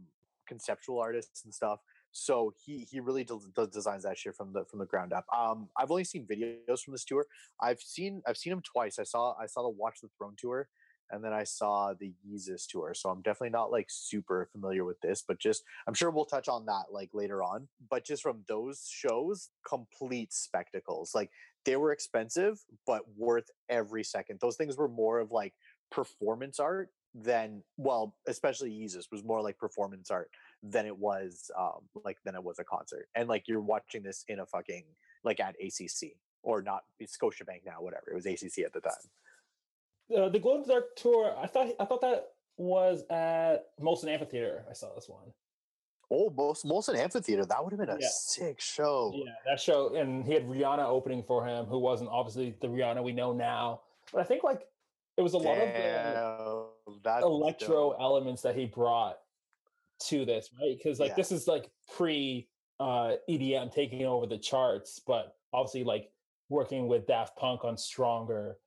conceptual 0.52 1.00
artists 1.00 1.46
and 1.46 1.54
stuff 1.54 1.80
So 2.12 2.54
he 2.64 2.86
he 2.92 3.00
really 3.00 3.24
does, 3.24 3.48
designs 3.72 4.04
that 4.04 4.18
shit 4.18 4.36
from 4.36 4.54
the 4.54 4.66
from 4.70 4.80
the 4.80 4.86
ground 4.86 5.14
up. 5.14 5.26
Um, 5.36 5.70
I've 5.78 5.92
only 5.92 6.04
seen 6.04 6.28
videos 6.34 6.82
from 6.84 6.94
this 6.94 7.06
tour. 7.06 7.26
I've 7.62 7.82
seen 7.82 8.22
I've 8.28 8.38
seen 8.38 8.54
him 8.54 8.62
twice. 8.62 9.00
I 9.00 9.04
saw 9.04 9.34
I 9.44 9.48
saw 9.48 9.62
the 9.64 9.70
Watch 9.70 9.98
the 10.02 10.10
Throne 10.18 10.36
tour, 10.38 10.68
and 11.10 11.24
then 11.24 11.34
I 11.34 11.46
saw 11.46 11.94
the 11.98 12.14
Yeezus 12.28 12.68
tour. 12.68 12.94
So 12.94 13.10
I'm 13.10 13.22
definitely 13.22 13.52
not 13.52 13.72
like 13.72 13.88
super 13.90 14.50
familiar 14.52 14.84
with 14.84 15.00
this, 15.02 15.24
but 15.28 15.40
just 15.40 15.64
I'm 15.88 15.94
sure 15.94 16.12
we'll 16.12 16.26
touch 16.26 16.50
on 16.50 16.66
that 16.66 16.86
like 16.92 17.12
later 17.14 17.42
on. 17.44 17.70
But 17.90 18.06
just 18.06 18.24
from 18.24 18.44
those 18.48 18.88
shows, 18.90 19.50
complete 19.66 20.34
spectacles. 20.34 21.16
Like 21.16 21.32
they 21.66 21.78
were 21.78 21.94
expensive, 21.94 22.60
but 22.86 23.04
worth 23.16 23.50
every 23.70 24.04
second. 24.04 24.40
Those 24.40 24.58
things 24.58 24.78
were 24.78 24.90
more 24.90 25.20
of 25.20 25.32
like 25.32 25.54
performance 25.92 26.60
art 26.60 26.90
than 27.14 27.62
well, 27.78 28.16
especially 28.28 28.72
Yeezus 28.72 29.12
was 29.12 29.24
more 29.24 29.42
like 29.42 29.58
performance 29.58 30.10
art 30.12 30.30
than 30.64 30.86
it 30.86 30.98
was 30.98 31.50
um 31.58 31.82
like 32.06 32.18
than 32.24 32.36
it 32.36 32.44
was 32.44 32.60
a 32.60 32.64
concert. 32.64 33.08
And 33.16 33.28
like 33.28 33.48
you're 33.48 33.60
watching 33.62 34.04
this 34.04 34.24
in 34.28 34.40
a 34.40 34.46
fucking 34.46 34.84
like 35.24 35.40
at 35.40 35.56
ACC 35.62 36.12
or 36.44 36.62
not 36.62 36.84
Scotiabank 37.02 37.66
now, 37.66 37.82
whatever. 37.82 38.12
It 38.12 38.16
was 38.16 38.26
ACC 38.26 38.66
at 38.66 38.74
the 38.74 38.82
time. 38.82 38.94
Uh, 40.16 40.30
the 40.30 40.40
Glow 40.40 40.56
in 40.56 40.62
the 40.64 40.68
Dark 40.68 40.96
tour. 40.96 41.36
I 41.38 41.48
thought 41.48 41.70
I 41.80 41.86
thought 41.86 42.02
that 42.02 42.30
was 42.58 43.04
at 43.10 43.66
Molson 43.80 44.08
Amphitheater. 44.10 44.66
I 44.70 44.74
saw 44.74 44.94
this 44.96 45.08
one. 45.10 45.34
Oh, 46.14 46.30
Molson 46.30 46.98
Amphitheater. 46.98 47.46
That 47.46 47.64
would 47.64 47.72
have 47.72 47.80
been 47.80 47.90
a 47.90 47.98
Yeah. 48.00 48.08
sick 48.12 48.60
show. 48.60 49.14
Yeah, 49.16 49.32
that 49.46 49.60
show, 49.62 49.96
and 49.96 50.26
he 50.26 50.34
had 50.34 50.46
Rihanna 50.46 50.86
opening 50.86 51.24
for 51.24 51.46
him, 51.48 51.66
who 51.66 51.80
wasn't 51.80 52.10
obviously 52.10 52.56
the 52.60 52.68
Rihanna 52.68 53.02
we 53.02 53.14
know 53.14 53.32
now. 53.32 53.82
But 54.12 54.20
I 54.20 54.24
think 54.26 54.44
like 54.44 54.68
it 55.18 55.22
was 55.22 55.34
a 55.34 55.38
lot 55.38 55.58
of 55.58 55.68
the 55.68 55.74
Damn, 56.86 57.02
that's 57.04 57.24
electro 57.24 57.92
dope. 57.92 57.98
elements 58.00 58.42
that 58.44 58.56
he 58.56 58.66
brought 58.66 59.18
to 60.08 60.26
this, 60.26 60.50
right? 60.60 60.78
Because 60.78 61.00
like 61.00 61.10
Yeah. 61.10 61.16
this 61.16 61.32
is 61.32 61.48
like 61.48 61.70
pre 61.96 62.48
uh 62.80 63.16
EDM 63.30 63.72
taking 63.72 64.06
over 64.06 64.26
the 64.26 64.38
charts, 64.38 65.00
but 65.06 65.36
obviously 65.54 65.84
like 65.84 66.12
working 66.50 66.88
with 66.88 67.06
Daft 67.08 67.38
Punk 67.38 67.64
on 67.64 67.78
Stronger 67.78 68.58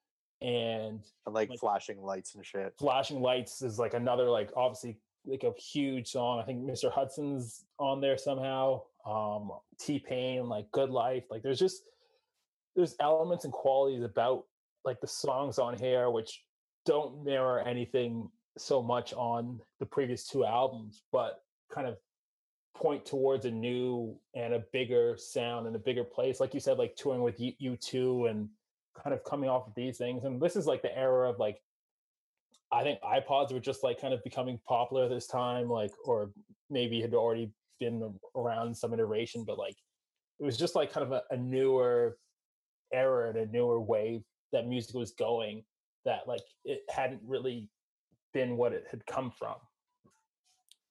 and 0.41 1.03
and 1.27 1.35
like, 1.35 1.49
like- 1.51 1.59
flashing 1.59 2.01
lights 2.03 2.35
and 2.35 2.45
shit. 2.45 2.75
Flashing 2.79 3.21
Lights 3.21 3.63
is 3.63 3.79
like 3.79 3.95
another 3.95 4.29
like 4.31 4.51
obviously 4.57 4.99
like 5.27 5.43
a 5.43 5.53
huge 5.59 6.09
song. 6.11 6.39
I 6.39 6.45
think 6.45 6.63
Mr. 6.65 6.93
Hudson's 6.93 7.65
on 7.79 8.01
there 8.01 8.19
somehow. 8.19 8.83
Um 9.07 9.51
T 9.81 9.99
Pain, 9.99 10.49
like 10.49 10.71
Good 10.71 10.91
Life. 10.91 11.25
Like 11.31 11.43
there's 11.43 11.59
just 11.59 11.85
there's 12.77 12.95
elements 13.01 13.45
and 13.45 13.53
qualities 13.53 14.03
about 14.03 14.45
like 14.85 15.01
the 15.01 15.07
songs 15.07 15.59
on 15.59 15.77
here 15.77 16.11
which 16.11 16.43
don't 16.85 17.25
mirror 17.25 17.61
anything 17.61 18.29
so 18.59 18.83
much 18.83 19.13
on 19.15 19.61
the 19.81 19.87
previous 19.87 20.27
two 20.27 20.45
albums, 20.45 21.03
but 21.13 21.41
kind 21.73 21.87
of 21.87 21.97
point 22.75 23.05
towards 23.05 23.47
a 23.47 23.51
new 23.51 24.17
and 24.35 24.53
a 24.55 24.63
bigger 24.73 25.17
sound 25.17 25.67
and 25.67 25.75
a 25.77 25.79
bigger 25.79 26.05
place. 26.05 26.41
Like 26.41 26.55
you 26.55 26.61
said, 26.61 26.79
like 26.79 26.97
touring 26.97 27.23
with 27.23 27.39
U2 27.39 28.31
and 28.31 28.49
kind 29.03 29.15
of 29.15 29.25
coming 29.25 29.49
off 29.49 29.67
of 29.67 29.75
these 29.75 29.99
things. 29.99 30.25
And 30.25 30.41
this 30.41 30.57
is 30.57 30.67
like 30.67 30.83
the 30.83 30.97
era 30.97 31.29
of 31.29 31.39
like 31.39 31.61
I 32.73 32.83
think 32.83 33.01
iPods 33.03 33.53
were 33.53 33.61
just 33.61 33.85
like 33.85 34.01
kind 34.01 34.13
of 34.13 34.23
becoming 34.25 34.59
popular 34.67 35.09
this 35.09 35.27
time, 35.27 35.69
like 35.69 35.93
or 36.05 36.31
maybe 36.71 37.01
had 37.01 37.15
already 37.15 37.51
been 37.79 38.15
around 38.37 38.77
some 38.77 38.93
iteration, 38.93 39.45
but 39.45 39.59
like 39.59 39.77
it 40.41 40.45
was 40.45 40.57
just 40.57 40.75
like 40.75 40.93
kind 40.93 41.07
of 41.07 41.13
a, 41.13 41.23
a 41.31 41.37
newer 41.37 42.17
era 42.93 43.31
and 43.31 43.39
a 43.39 43.47
newer 43.47 43.81
wave 43.81 44.23
that 44.55 44.67
music 44.67 44.95
was 44.95 45.13
going 45.13 45.63
that 46.05 46.27
like 46.27 46.43
it 46.65 46.83
hadn't 46.89 47.21
really 47.27 47.69
been 48.33 48.57
what 48.57 48.73
it 48.73 48.85
had 48.91 49.05
come 49.07 49.31
from. 49.31 49.57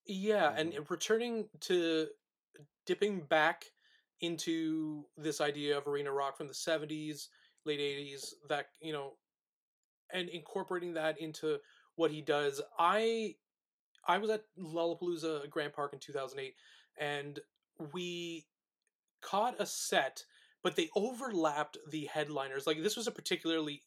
Yeah, 0.05 0.53
and 0.55 0.73
mm. 0.73 0.89
returning 0.89 1.47
to 1.61 2.07
dipping 2.85 3.21
back 3.21 3.65
into 4.21 5.05
this 5.17 5.41
idea 5.41 5.77
of 5.77 5.87
arena 5.87 6.11
rock 6.11 6.37
from 6.37 6.47
the 6.47 6.53
70s, 6.53 7.27
late 7.65 7.79
80s, 7.79 8.33
that, 8.49 8.67
you 8.81 8.93
know, 8.93 9.13
and 10.11 10.29
incorporating 10.29 10.93
that 10.93 11.19
into 11.19 11.57
what 11.95 12.11
he 12.11 12.21
does. 12.21 12.61
I 12.79 13.35
I 14.07 14.17
was 14.17 14.29
at 14.29 14.43
Lollapalooza 14.59 15.49
Grant 15.49 15.73
Park 15.73 15.93
in 15.93 15.99
2008 15.99 16.53
and 16.99 17.39
we 17.93 18.45
caught 19.21 19.55
a 19.59 19.65
set 19.65 20.23
but 20.63 20.75
they 20.75 20.89
overlapped 20.95 21.77
the 21.91 22.05
headliners. 22.05 22.65
Like 22.65 22.81
this 22.81 22.97
was 22.97 23.07
a 23.07 23.11
particularly 23.11 23.83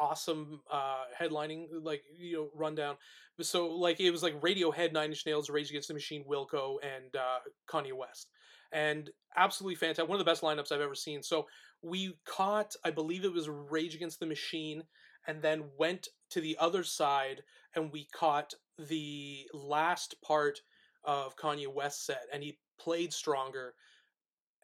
awesome 0.00 0.60
uh 0.70 1.02
headlining 1.20 1.66
like 1.82 2.02
you 2.16 2.36
know 2.36 2.48
rundown. 2.54 2.96
So 3.40 3.68
like 3.68 4.00
it 4.00 4.10
was 4.10 4.22
like 4.22 4.40
radiohead 4.40 4.92
nine 4.92 5.10
inch 5.10 5.24
nails 5.26 5.50
rage 5.50 5.70
against 5.70 5.88
the 5.88 5.94
machine 5.94 6.24
wilco 6.28 6.76
and 6.82 7.14
uh 7.16 7.38
kanye 7.68 7.92
west. 7.92 8.30
And 8.72 9.10
absolutely 9.36 9.76
fantastic 9.76 10.08
one 10.08 10.20
of 10.20 10.24
the 10.24 10.30
best 10.30 10.42
lineups 10.42 10.72
i've 10.72 10.80
ever 10.80 10.94
seen. 10.94 11.22
So 11.22 11.46
we 11.82 12.16
caught 12.24 12.74
i 12.84 12.90
believe 12.90 13.24
it 13.24 13.32
was 13.32 13.48
rage 13.48 13.94
against 13.94 14.20
the 14.20 14.26
machine 14.26 14.82
and 15.26 15.42
then 15.42 15.64
went 15.78 16.08
to 16.30 16.40
the 16.40 16.56
other 16.60 16.82
side 16.82 17.42
and 17.74 17.92
we 17.92 18.08
caught 18.12 18.54
the 18.78 19.46
last 19.52 20.14
part 20.22 20.60
of 21.04 21.36
kanye 21.36 21.72
west's 21.72 22.06
set 22.06 22.26
and 22.32 22.42
he 22.42 22.58
played 22.78 23.12
stronger. 23.12 23.74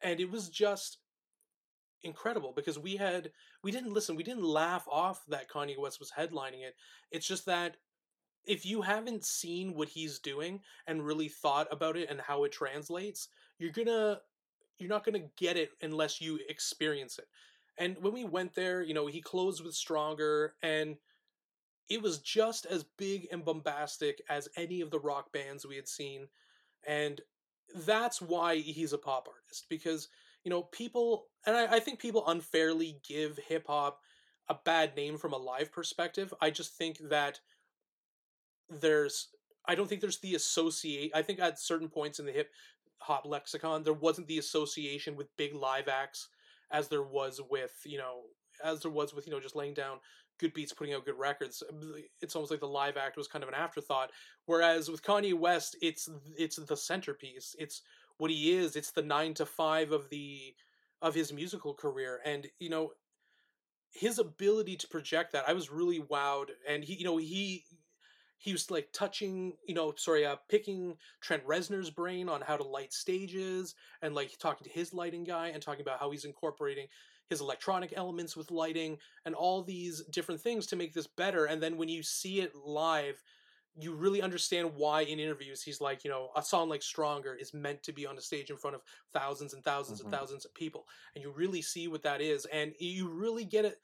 And 0.03 0.21
it 0.21 0.31
was 0.31 0.49
just 0.49 0.99
incredible 2.05 2.53
because 2.55 2.79
we 2.79 2.97
had 2.97 3.31
we 3.63 3.71
didn't 3.71 3.93
listen 3.93 4.17
we 4.17 4.23
didn't 4.23 4.45
laugh 4.45 4.87
off 4.91 5.25
that 5.29 5.51
kanye 5.51 5.79
west 5.79 5.99
was 5.99 6.13
headlining 6.13 6.63
it. 6.63 6.75
It's 7.11 7.27
just 7.27 7.47
that 7.47 7.77
if 8.47 8.67
you 8.67 8.83
haven't 8.83 9.25
seen 9.25 9.75
what 9.75 9.89
he's 9.89 10.19
doing 10.19 10.61
and 10.87 11.05
really 11.05 11.29
thought 11.29 11.67
about 11.71 11.97
it 11.97 12.11
and 12.11 12.21
how 12.21 12.45
it 12.45 12.53
translates 12.53 13.29
you're 13.59 13.73
gonna 13.73 14.21
you're 14.79 14.89
not 14.89 15.05
gonna 15.05 15.27
get 15.37 15.57
it 15.57 15.71
unless 15.83 16.21
you 16.21 16.39
experience 16.49 17.19
it. 17.19 17.27
And 17.79 17.97
when 18.01 18.13
we 18.13 18.25
went 18.25 18.55
there 18.55 18.83
you 18.83 18.95
know 18.95 19.07
he 19.07 19.21
closed 19.21 19.65
with 19.65 19.75
stronger 19.75 20.55
and 20.63 20.97
it 21.89 22.03
was 22.03 22.19
just 22.19 22.67
as 22.67 22.85
big 22.97 23.29
and 23.31 23.45
bombastic 23.45 24.23
as 24.29 24.49
any 24.57 24.81
of 24.81 24.91
the 24.91 25.01
rock 25.01 25.33
bands 25.33 25.67
we 25.67 25.77
had 25.77 25.89
seen. 25.89 26.27
And 26.87 27.21
that's 27.75 28.23
why 28.23 28.57
he's 28.57 28.93
a 28.93 28.99
pop 28.99 29.29
artist 29.29 29.67
because 29.69 30.09
you 30.45 30.51
know 30.51 30.63
people 30.63 31.27
and 31.47 31.57
I, 31.57 31.77
I 31.77 31.81
think 31.81 31.99
people 31.99 32.27
unfairly 32.27 33.01
give 33.07 33.39
hip 33.49 33.67
hop 33.67 34.01
a 34.49 34.57
bad 34.65 34.95
name 34.95 35.17
from 35.17 35.33
a 35.33 35.39
live 35.39 35.73
perspective. 35.73 36.33
I 36.41 36.51
just 36.51 36.77
think 36.77 36.99
that 37.09 37.41
there's 38.71 39.29
i 39.69 39.75
don't 39.75 39.89
think 39.89 40.01
there's 40.01 40.21
the 40.21 40.35
associate 40.35 41.11
i 41.15 41.21
think 41.21 41.39
at 41.39 41.59
certain 41.59 41.89
points 41.89 42.19
in 42.19 42.25
the 42.25 42.33
hip 42.33 42.51
hop 42.97 43.27
lexicon 43.27 43.83
there 43.83 43.93
wasn't 43.93 44.27
the 44.27 44.39
association 44.39 45.17
with 45.17 45.37
big 45.37 45.55
live 45.55 45.87
acts 45.87 46.29
as 46.73 46.89
there 46.89 47.03
was 47.03 47.43
with 47.51 47.73
you 47.85 47.99
know 47.99 48.23
as 48.65 48.81
there 48.81 48.91
was 48.91 49.15
with 49.15 49.27
you 49.27 49.33
know 49.33 49.39
just 49.39 49.55
laying 49.55 49.75
down 49.75 49.99
good 50.39 50.53
beats 50.53 50.73
putting 50.73 50.95
out 50.95 51.05
good 51.05 51.19
records. 51.19 51.63
Um, 51.71 51.81
it's 52.21 52.35
almost 52.35 52.51
like 52.51 52.61
the 52.61 52.67
live 52.67 52.97
act 52.97 53.17
was 53.17 53.29
kind 53.29 53.43
of 53.43 53.49
an 53.49 53.55
afterthought 53.55 54.11
whereas 54.47 54.91
with 54.91 55.03
kanye 55.03 55.35
west 55.35 55.77
it's 55.81 56.09
it's 56.37 56.57
the 56.57 56.77
centerpiece. 56.77 57.55
It's 57.59 57.83
what 58.19 58.31
he 58.31 58.53
is 58.53 58.77
it's 58.77 58.91
the 58.91 59.03
9 59.03 59.35
to 59.35 59.47
5 59.47 59.93
of 59.93 60.09
the 60.11 60.55
of 61.03 61.15
his 61.15 61.33
musical 61.33 61.75
career 61.75 62.21
and 62.25 62.47
you 62.59 62.71
know 62.71 62.93
his 63.93 64.19
ability 64.19 64.77
to 64.77 64.89
project 64.89 65.33
that 65.33 65.49
i 65.49 65.53
was 65.53 65.71
really 65.71 66.01
wowed 66.01 66.49
and 66.69 66.85
he 66.85 66.95
you 66.95 67.05
know 67.05 67.17
he 67.17 67.65
he 68.39 68.53
was 68.53 68.71
like 68.71 68.89
touching 68.93 69.53
you 69.67 69.75
know 69.75 69.93
sorry 69.97 70.25
uh 70.27 70.37
picking 70.49 70.97
trent 71.21 71.47
reznor's 71.47 71.91
brain 71.91 72.29
on 72.29 72.41
how 72.41 72.57
to 72.57 72.65
light 72.65 72.93
stages 72.93 73.75
and 74.03 74.15
like 74.15 74.37
talking 74.39 74.65
to 74.65 74.71
his 74.71 74.93
lighting 74.93 75.25
guy 75.25 75.49
and 75.49 75.63
talking 75.63 75.83
about 75.83 76.01
how 76.01 76.11
he's 76.11 76.25
incorporating 76.25 76.87
his 77.31 77.41
electronic 77.41 77.95
elements 77.97 78.37
with 78.37 78.51
lighting 78.51 78.99
and 79.25 79.35
all 79.35 79.63
these 79.63 80.03
different 80.11 80.41
things 80.41 80.67
to 80.67 80.77
make 80.77 80.93
this 80.93 81.07
better 81.07 81.47
and 81.47 81.63
then 81.63 81.77
when 81.77 81.89
you 81.89 82.03
see 82.03 82.41
it 82.41 82.55
live 82.55 83.23
you 83.77 83.95
really 83.95 84.23
understand 84.23 84.73
why 84.75 85.03
in 85.03 85.19
interviews 85.19 85.63
he's 85.63 85.81
like 85.81 86.05
you 86.05 86.11
know 86.11 86.31
a 86.37 86.43
song 86.43 86.69
like 86.69 86.83
stronger 86.83 87.35
is 87.35 87.53
meant 87.55 87.83
to 87.83 87.93
be 87.93 88.07
on 88.07 88.17
a 88.19 88.21
stage 88.21 88.51
in 88.51 88.57
front 88.57 88.77
of 88.77 88.83
thousands 89.13 89.53
and 89.55 89.63
1000s 89.65 90.01
Mhm. 90.01 90.05
and 90.05 90.11
thousands 90.11 90.45
of 90.45 90.55
people 90.55 90.87
and 91.15 91.23
you 91.25 91.31
really 91.33 91.63
see 91.63 91.89
what 91.89 92.03
that 92.03 92.21
is 92.21 92.47
and 92.47 92.75
you 92.79 93.09
really 93.09 93.45
get 93.45 93.65
it 93.65 93.81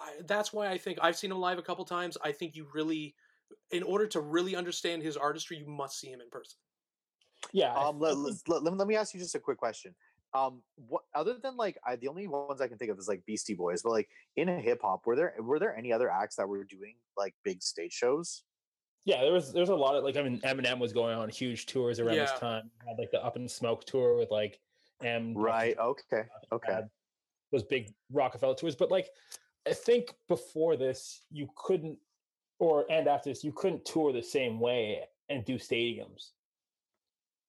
I, 0.00 0.22
that's 0.26 0.52
why 0.52 0.68
i 0.68 0.78
think 0.78 0.98
i've 1.02 1.16
seen 1.16 1.32
him 1.32 1.38
live 1.40 1.58
a 1.58 1.62
couple 1.62 1.84
times 1.84 2.16
i 2.24 2.32
think 2.32 2.56
you 2.56 2.68
really 2.72 3.14
in 3.70 3.82
order 3.82 4.06
to 4.08 4.20
really 4.20 4.56
understand 4.56 5.02
his 5.02 5.16
artistry 5.16 5.58
you 5.58 5.66
must 5.66 5.98
see 5.98 6.08
him 6.10 6.20
in 6.20 6.30
person 6.30 6.58
Yeah. 7.52 7.74
Um, 7.74 7.98
let, 7.98 8.16
let, 8.16 8.34
let, 8.48 8.62
let 8.62 8.86
me 8.86 8.96
ask 8.96 9.14
you 9.14 9.20
just 9.20 9.34
a 9.34 9.40
quick 9.40 9.58
question. 9.58 9.94
Um, 10.34 10.62
what 10.76 11.02
other 11.14 11.38
than 11.42 11.56
like 11.56 11.76
I, 11.86 11.96
the 11.96 12.08
only 12.08 12.26
ones 12.26 12.60
I 12.62 12.68
can 12.68 12.78
think 12.78 12.90
of 12.90 12.98
is 12.98 13.08
like 13.08 13.24
Beastie 13.26 13.54
Boys, 13.54 13.82
but 13.82 13.90
like 13.90 14.08
in 14.36 14.48
hip 14.48 14.80
hop, 14.82 15.06
were 15.06 15.14
there 15.14 15.34
were 15.40 15.58
there 15.58 15.76
any 15.76 15.92
other 15.92 16.10
acts 16.10 16.36
that 16.36 16.48
were 16.48 16.64
doing 16.64 16.96
like 17.18 17.34
big 17.44 17.62
stage 17.62 17.92
shows? 17.92 18.44
Yeah, 19.04 19.22
there 19.22 19.32
was 19.32 19.52
there's 19.52 19.68
a 19.68 19.74
lot 19.74 19.96
of 19.96 20.04
like 20.04 20.16
I 20.16 20.22
mean 20.22 20.40
Eminem 20.40 20.78
was 20.78 20.92
going 20.92 21.16
on 21.16 21.28
huge 21.28 21.66
tours 21.66 21.98
around 21.98 22.16
this 22.16 22.32
time. 22.38 22.70
He 22.82 22.88
had 22.88 22.98
like 22.98 23.10
the 23.10 23.24
Up 23.24 23.36
in 23.36 23.48
Smoke 23.48 23.84
tour 23.84 24.16
with 24.16 24.30
like 24.30 24.60
M 25.02 25.34
Right. 25.36 25.76
Okay. 25.78 26.24
Okay. 26.52 26.72
had 26.72 26.88
those 27.50 27.64
big 27.64 27.92
Rockefeller 28.10 28.54
tours. 28.54 28.76
But 28.76 28.90
like, 28.90 29.10
I 29.68 29.72
think 29.72 30.14
before 30.28 30.76
this, 30.76 31.22
you 31.30 31.48
couldn't, 31.56 31.98
or 32.58 32.86
and 32.90 33.08
after 33.08 33.30
this, 33.30 33.44
you 33.44 33.52
couldn't 33.52 33.84
tour 33.84 34.12
the 34.12 34.22
same 34.22 34.60
way 34.60 35.00
and 35.28 35.44
do 35.44 35.56
stadiums. 35.56 36.30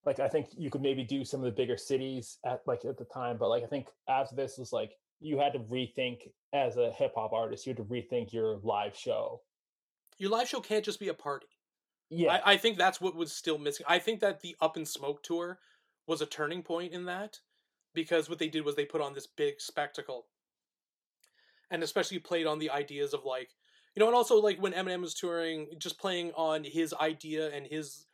like 0.05 0.19
I 0.19 0.27
think 0.27 0.47
you 0.57 0.69
could 0.69 0.81
maybe 0.81 1.03
do 1.03 1.23
some 1.23 1.39
of 1.39 1.45
the 1.45 1.51
bigger 1.51 1.77
cities 1.77 2.37
at 2.45 2.61
like 2.65 2.83
at 2.85 2.97
the 2.97 3.05
time, 3.05 3.37
but 3.37 3.49
like 3.49 3.63
I 3.63 3.67
think 3.67 3.87
after 4.09 4.35
this 4.35 4.57
was 4.57 4.73
like 4.73 4.93
you 5.19 5.37
had 5.37 5.53
to 5.53 5.59
rethink 5.59 6.29
as 6.51 6.77
a 6.77 6.91
hip 6.91 7.13
hop 7.15 7.31
artist, 7.31 7.65
you 7.65 7.71
had 7.71 7.77
to 7.77 7.83
rethink 7.83 8.33
your 8.33 8.57
live 8.63 8.95
show. 8.97 9.41
Your 10.17 10.31
live 10.31 10.47
show 10.47 10.59
can't 10.59 10.85
just 10.85 10.99
be 10.99 11.09
a 11.09 11.13
party. 11.13 11.47
Yeah, 12.09 12.39
I, 12.45 12.53
I 12.53 12.57
think 12.57 12.77
that's 12.77 13.01
what 13.01 13.15
was 13.15 13.31
still 13.31 13.57
missing. 13.57 13.85
I 13.89 13.99
think 13.99 14.19
that 14.19 14.41
the 14.41 14.55
Up 14.61 14.77
in 14.77 14.85
Smoke 14.85 15.23
tour 15.23 15.59
was 16.07 16.21
a 16.21 16.25
turning 16.25 16.63
point 16.63 16.93
in 16.93 17.05
that 17.05 17.39
because 17.93 18.29
what 18.29 18.39
they 18.39 18.47
did 18.47 18.65
was 18.65 18.75
they 18.75 18.85
put 18.85 19.01
on 19.01 19.13
this 19.13 19.27
big 19.27 19.59
spectacle 19.59 20.25
and 21.71 21.83
especially 21.83 22.19
played 22.19 22.45
on 22.45 22.59
the 22.59 22.69
ideas 22.69 23.13
of 23.13 23.25
like 23.25 23.49
you 23.95 23.99
know 23.99 24.07
and 24.07 24.15
also 24.15 24.39
like 24.39 24.61
when 24.61 24.73
Eminem 24.73 25.01
was 25.01 25.13
touring 25.13 25.67
just 25.77 25.99
playing 25.99 26.31
on 26.35 26.63
his 26.63 26.93
idea 26.99 27.49
and 27.51 27.65
his 27.67 28.05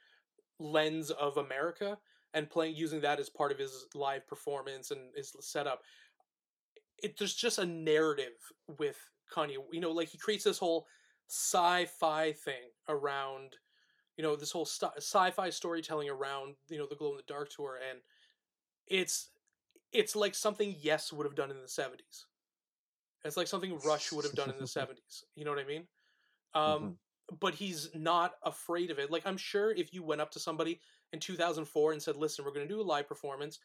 lens 0.59 1.09
of 1.11 1.37
America 1.37 1.97
and 2.33 2.49
playing 2.49 2.75
using 2.75 3.01
that 3.01 3.19
as 3.19 3.29
part 3.29 3.51
of 3.51 3.57
his 3.57 3.85
live 3.95 4.27
performance 4.27 4.91
and 4.91 5.01
his 5.15 5.33
setup 5.39 5.81
it 7.01 7.17
there's 7.17 7.33
just 7.35 7.59
a 7.59 7.65
narrative 7.65 8.33
with 8.77 8.97
Kanye 9.33 9.55
you 9.71 9.79
know 9.79 9.91
like 9.91 10.09
he 10.09 10.17
creates 10.17 10.43
this 10.43 10.59
whole 10.59 10.85
sci-fi 11.29 12.33
thing 12.33 12.71
around 12.87 13.57
you 14.17 14.23
know 14.23 14.35
this 14.35 14.51
whole 14.51 14.65
st- 14.65 14.97
sci-fi 14.97 15.49
storytelling 15.49 16.09
around 16.09 16.55
you 16.69 16.77
know 16.77 16.87
the 16.87 16.95
glow 16.95 17.11
in 17.11 17.17
the 17.17 17.23
dark 17.23 17.49
tour 17.49 17.79
and 17.89 17.99
it's 18.87 19.29
it's 19.91 20.15
like 20.15 20.35
something 20.35 20.75
yes 20.79 21.13
would 21.13 21.25
have 21.25 21.35
done 21.35 21.51
in 21.51 21.61
the 21.61 21.67
70s 21.67 22.25
it's 23.25 23.37
like 23.37 23.47
something 23.47 23.77
rush 23.79 24.11
would 24.11 24.25
have 24.25 24.35
done 24.35 24.49
in 24.49 24.57
the 24.57 24.65
70s 24.67 25.23
you 25.35 25.45
know 25.45 25.51
what 25.51 25.59
i 25.59 25.65
mean 25.65 25.87
um 26.55 26.81
Mhm. 26.83 26.97
but 27.39 27.55
he's 27.55 27.93
not 27.95 28.33
afraid 28.43 28.91
of 28.91 28.99
it 28.99 29.11
like 29.11 29.25
i'm 29.25 29.37
sure 29.37 29.71
if 29.71 29.93
you 29.93 30.03
went 30.03 30.21
up 30.21 30.31
to 30.31 30.39
somebody 30.39 30.81
in 31.13 31.19
2004 31.19 31.91
and 31.93 32.01
said 32.01 32.15
listen 32.15 32.43
we're 32.45 32.51
going 32.51 32.67
to 32.67 32.73
do 32.73 32.81
a 32.81 32.83
live 32.83 33.07
performance 33.07 33.59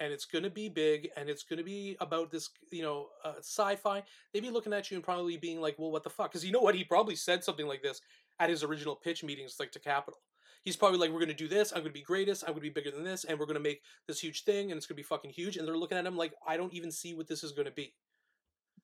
and 0.00 0.12
it's 0.12 0.24
going 0.24 0.42
to 0.42 0.50
be 0.50 0.68
big 0.68 1.10
and 1.16 1.28
it's 1.28 1.44
going 1.44 1.58
to 1.58 1.64
be 1.64 1.96
about 2.00 2.30
this 2.30 2.50
you 2.72 2.82
know 2.82 3.08
uh, 3.24 3.34
sci-fi 3.38 4.02
they'd 4.32 4.40
be 4.40 4.50
looking 4.50 4.72
at 4.72 4.90
you 4.90 4.96
and 4.96 5.04
probably 5.04 5.36
being 5.36 5.60
like 5.60 5.78
well 5.78 5.90
what 5.90 6.02
the 6.02 6.10
fuck? 6.10 6.30
Because 6.30 6.44
you 6.44 6.52
know 6.52 6.60
what? 6.60 6.74
He 6.74 6.84
probably 6.84 7.16
said 7.16 7.44
something 7.44 7.66
like 7.66 7.82
this 7.82 8.00
at 8.38 8.50
his 8.50 8.64
original 8.64 8.96
pitch 8.96 9.22
meetings 9.22 9.56
like 9.60 9.72
to 9.72 9.78
Capitol 9.78 10.18
he's 10.62 10.76
probably 10.76 10.98
like 10.98 11.10
we're 11.10 11.18
going 11.18 11.28
to 11.28 11.34
do 11.34 11.48
this 11.48 11.72
i'm 11.72 11.78
going 11.78 11.90
to 11.90 11.98
be 11.98 12.02
greatest 12.02 12.42
i'm 12.44 12.50
going 12.50 12.56
to 12.56 12.62
be 12.62 12.70
bigger 12.70 12.90
than 12.90 13.04
this 13.04 13.24
and 13.24 13.38
we're 13.38 13.46
going 13.46 13.54
to 13.54 13.60
make 13.60 13.82
this 14.06 14.20
huge 14.20 14.44
thing 14.44 14.70
and 14.70 14.78
it's 14.78 14.86
going 14.86 14.96
to 14.96 15.02
be 15.02 15.06
fucking 15.06 15.30
huge 15.30 15.56
and 15.56 15.66
they're 15.66 15.76
looking 15.76 15.98
at 15.98 16.06
him 16.06 16.16
like 16.16 16.32
i 16.46 16.56
don't 16.56 16.74
even 16.74 16.90
see 16.90 17.14
what 17.14 17.28
this 17.28 17.42
is 17.42 17.52
going 17.52 17.66
to 17.66 17.72
be. 17.72 17.94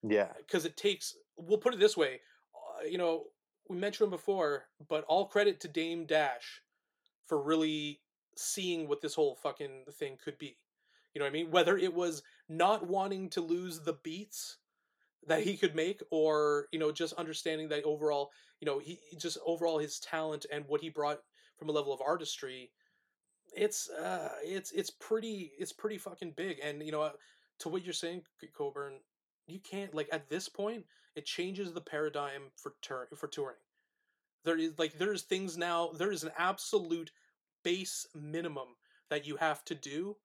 Yeah. 0.02 0.28
because 0.38 0.64
it 0.64 0.76
takes 0.76 1.14
we'll 1.36 1.58
put 1.58 1.74
it 1.74 1.80
this 1.80 1.96
way 1.96 2.20
uh, 2.54 2.84
you 2.84 2.98
know 2.98 3.24
we 3.68 3.76
mentioned 3.76 4.06
him 4.06 4.10
before 4.10 4.64
but 4.88 5.04
all 5.08 5.26
credit 5.26 5.60
to 5.60 5.68
dame 5.68 6.06
dash 6.06 6.62
for 7.26 7.42
really 7.42 8.00
seeing 8.36 8.88
what 8.88 9.00
this 9.00 9.14
whole 9.14 9.36
fucking 9.42 9.84
thing 9.98 10.16
could 10.22 10.38
be 10.38 10.58
you 11.16 11.20
know 11.20 11.24
what 11.24 11.30
i 11.30 11.32
mean? 11.32 11.50
Whether 11.50 11.78
it 11.78 11.94
was 11.94 12.22
not 12.46 12.86
wanting 12.86 13.30
to 13.30 13.40
lose 13.40 13.80
the 13.80 13.94
beats 14.04 14.58
that 15.26 15.42
he 15.42 15.56
could 15.56 15.74
make 15.74 16.02
or 16.10 16.66
you 16.72 16.78
know 16.78 16.92
just 16.92 17.14
understanding 17.14 17.70
that 17.70 17.84
overall 17.84 18.30
you 18.60 18.66
know 18.66 18.78
he 18.78 18.98
just 19.16 19.38
overall 19.46 19.78
his 19.78 19.98
talent 19.98 20.44
and 20.52 20.66
what 20.68 20.82
he 20.82 20.90
brought 20.90 21.20
from 21.56 21.70
a 21.70 21.72
level 21.72 21.90
of 21.90 22.02
artistry 22.02 22.70
it's 23.56 23.88
uh 23.88 24.28
it's 24.44 24.72
it's 24.72 24.90
pretty 24.90 25.52
it's 25.58 25.72
pretty 25.72 25.96
fucking 25.96 26.34
big. 26.36 26.58
And 26.62 26.82
you 26.82 26.92
know 26.92 27.00
uh, 27.00 27.12
to 27.60 27.70
what 27.70 27.82
you're 27.82 27.94
saying 27.94 28.20
coburn 28.54 28.98
you 29.46 29.58
can't 29.58 29.94
like 29.94 30.10
at 30.12 30.28
this 30.28 30.50
point 30.50 30.84
it 31.14 31.24
changes 31.24 31.72
the 31.72 31.80
paradigm 31.80 32.42
for 32.56 32.74
tour 32.82 33.08
for 33.16 33.26
touring. 33.26 33.56
There 34.44 34.58
is 34.58 34.78
like 34.78 34.98
there's 34.98 35.22
things 35.22 35.56
now 35.56 35.92
there 35.94 36.12
is 36.12 36.24
an 36.24 36.32
absolute 36.36 37.10
base 37.64 38.06
minimum 38.14 38.76
that 39.08 39.26
you 39.26 39.36
have 39.36 39.64
to 39.64 39.74
do 39.74 40.16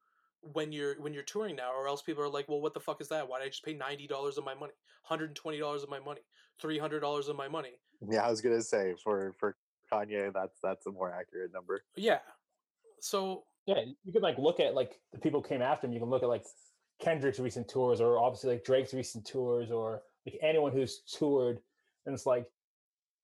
when 0.53 0.71
you're 0.71 0.95
when 1.01 1.13
you're 1.13 1.24
touring 1.24 1.55
now 1.55 1.71
or 1.71 1.88
else 1.88 2.01
people 2.01 2.24
are 2.24 2.29
like 2.29 2.50
well 2.50 2.62
what 2.62 2.74
the 2.74 2.79
fuck 2.79 3.00
is 3.00 3.07
that 3.10 3.27
why 3.27 3.39
did 3.39 3.45
i 3.45 3.50
just 3.50 3.63
pay 3.63 3.75
$90 3.75 4.38
of 4.38 4.43
my 4.43 4.55
money 4.55 4.74
$120 5.10 5.83
of 5.83 5.89
my 5.89 6.00
money 6.00 6.21
$300 6.61 7.29
of 7.29 7.35
my 7.35 7.48
money 7.48 7.74
Yeah, 8.09 8.25
I 8.25 8.29
was 8.29 8.42
gonna 8.42 8.61
say 8.61 8.96
for 9.03 9.33
for 9.39 9.55
Kanye, 9.92 10.31
that's 10.33 10.57
that's 10.63 10.85
a 10.87 10.92
more 10.92 11.11
accurate 11.13 11.51
number. 11.53 11.83
yeah 11.96 12.20
so 13.00 13.44
yeah. 13.68 13.81
You 14.03 14.11
can 14.11 14.22
like 14.24 14.37
look 14.39 14.59
at 14.59 14.74
like 14.74 15.00
the 15.13 15.20
people 15.20 15.42
came 15.42 15.61
after 15.61 15.85
him. 15.85 15.94
You 15.94 16.00
can 16.00 16.09
look 16.09 16.24
at 16.24 16.29
like 16.29 16.46
Kendrick's 17.00 17.39
recent 17.39 17.68
tours, 17.68 18.01
or 18.01 18.18
obviously 18.18 18.51
like 18.53 18.63
Drake's 18.63 18.94
recent 18.94 19.25
tours, 19.25 19.70
or 19.72 20.01
like 20.25 20.37
anyone 20.42 20.72
who's 20.72 21.01
toured, 21.01 21.59
and 22.05 22.13
it's 22.15 22.25
like 22.25 22.46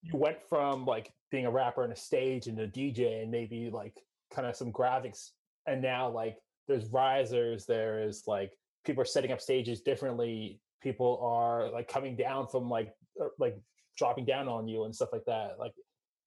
you 0.04 0.16
went 0.16 0.38
from 0.48 0.86
like 0.86 1.12
being 1.32 1.48
a 1.48 1.52
rapper 1.52 1.84
on 1.84 1.92
a 1.92 1.96
stage 1.96 2.46
and 2.48 2.60
a 2.60 2.68
DJ 2.68 3.22
and 3.24 3.32
maybe 3.32 3.70
like 3.72 3.96
kind 4.32 4.48
of 4.48 4.56
some 4.56 4.72
graphics, 4.72 5.32
and 5.66 5.82
now 5.82 6.08
like 6.08 6.38
there's 6.68 6.86
risers, 6.88 7.66
there 7.66 8.02
is 8.02 8.24
like 8.28 8.54
people 8.86 9.02
are 9.02 9.06
setting 9.06 9.32
up 9.32 9.42
stages 9.42 9.82
differently. 9.82 10.60
People 10.82 11.20
are 11.22 11.70
like 11.72 11.88
coming 11.88 12.16
down 12.16 12.48
from 12.48 12.70
like 12.70 12.94
uh, 13.22 13.28
like 13.40 13.58
dropping 13.98 14.26
down 14.26 14.48
on 14.48 14.68
you 14.68 14.84
and 14.86 14.96
stuff 14.96 15.10
like 15.12 15.26
that. 15.26 15.56
Like 15.60 15.74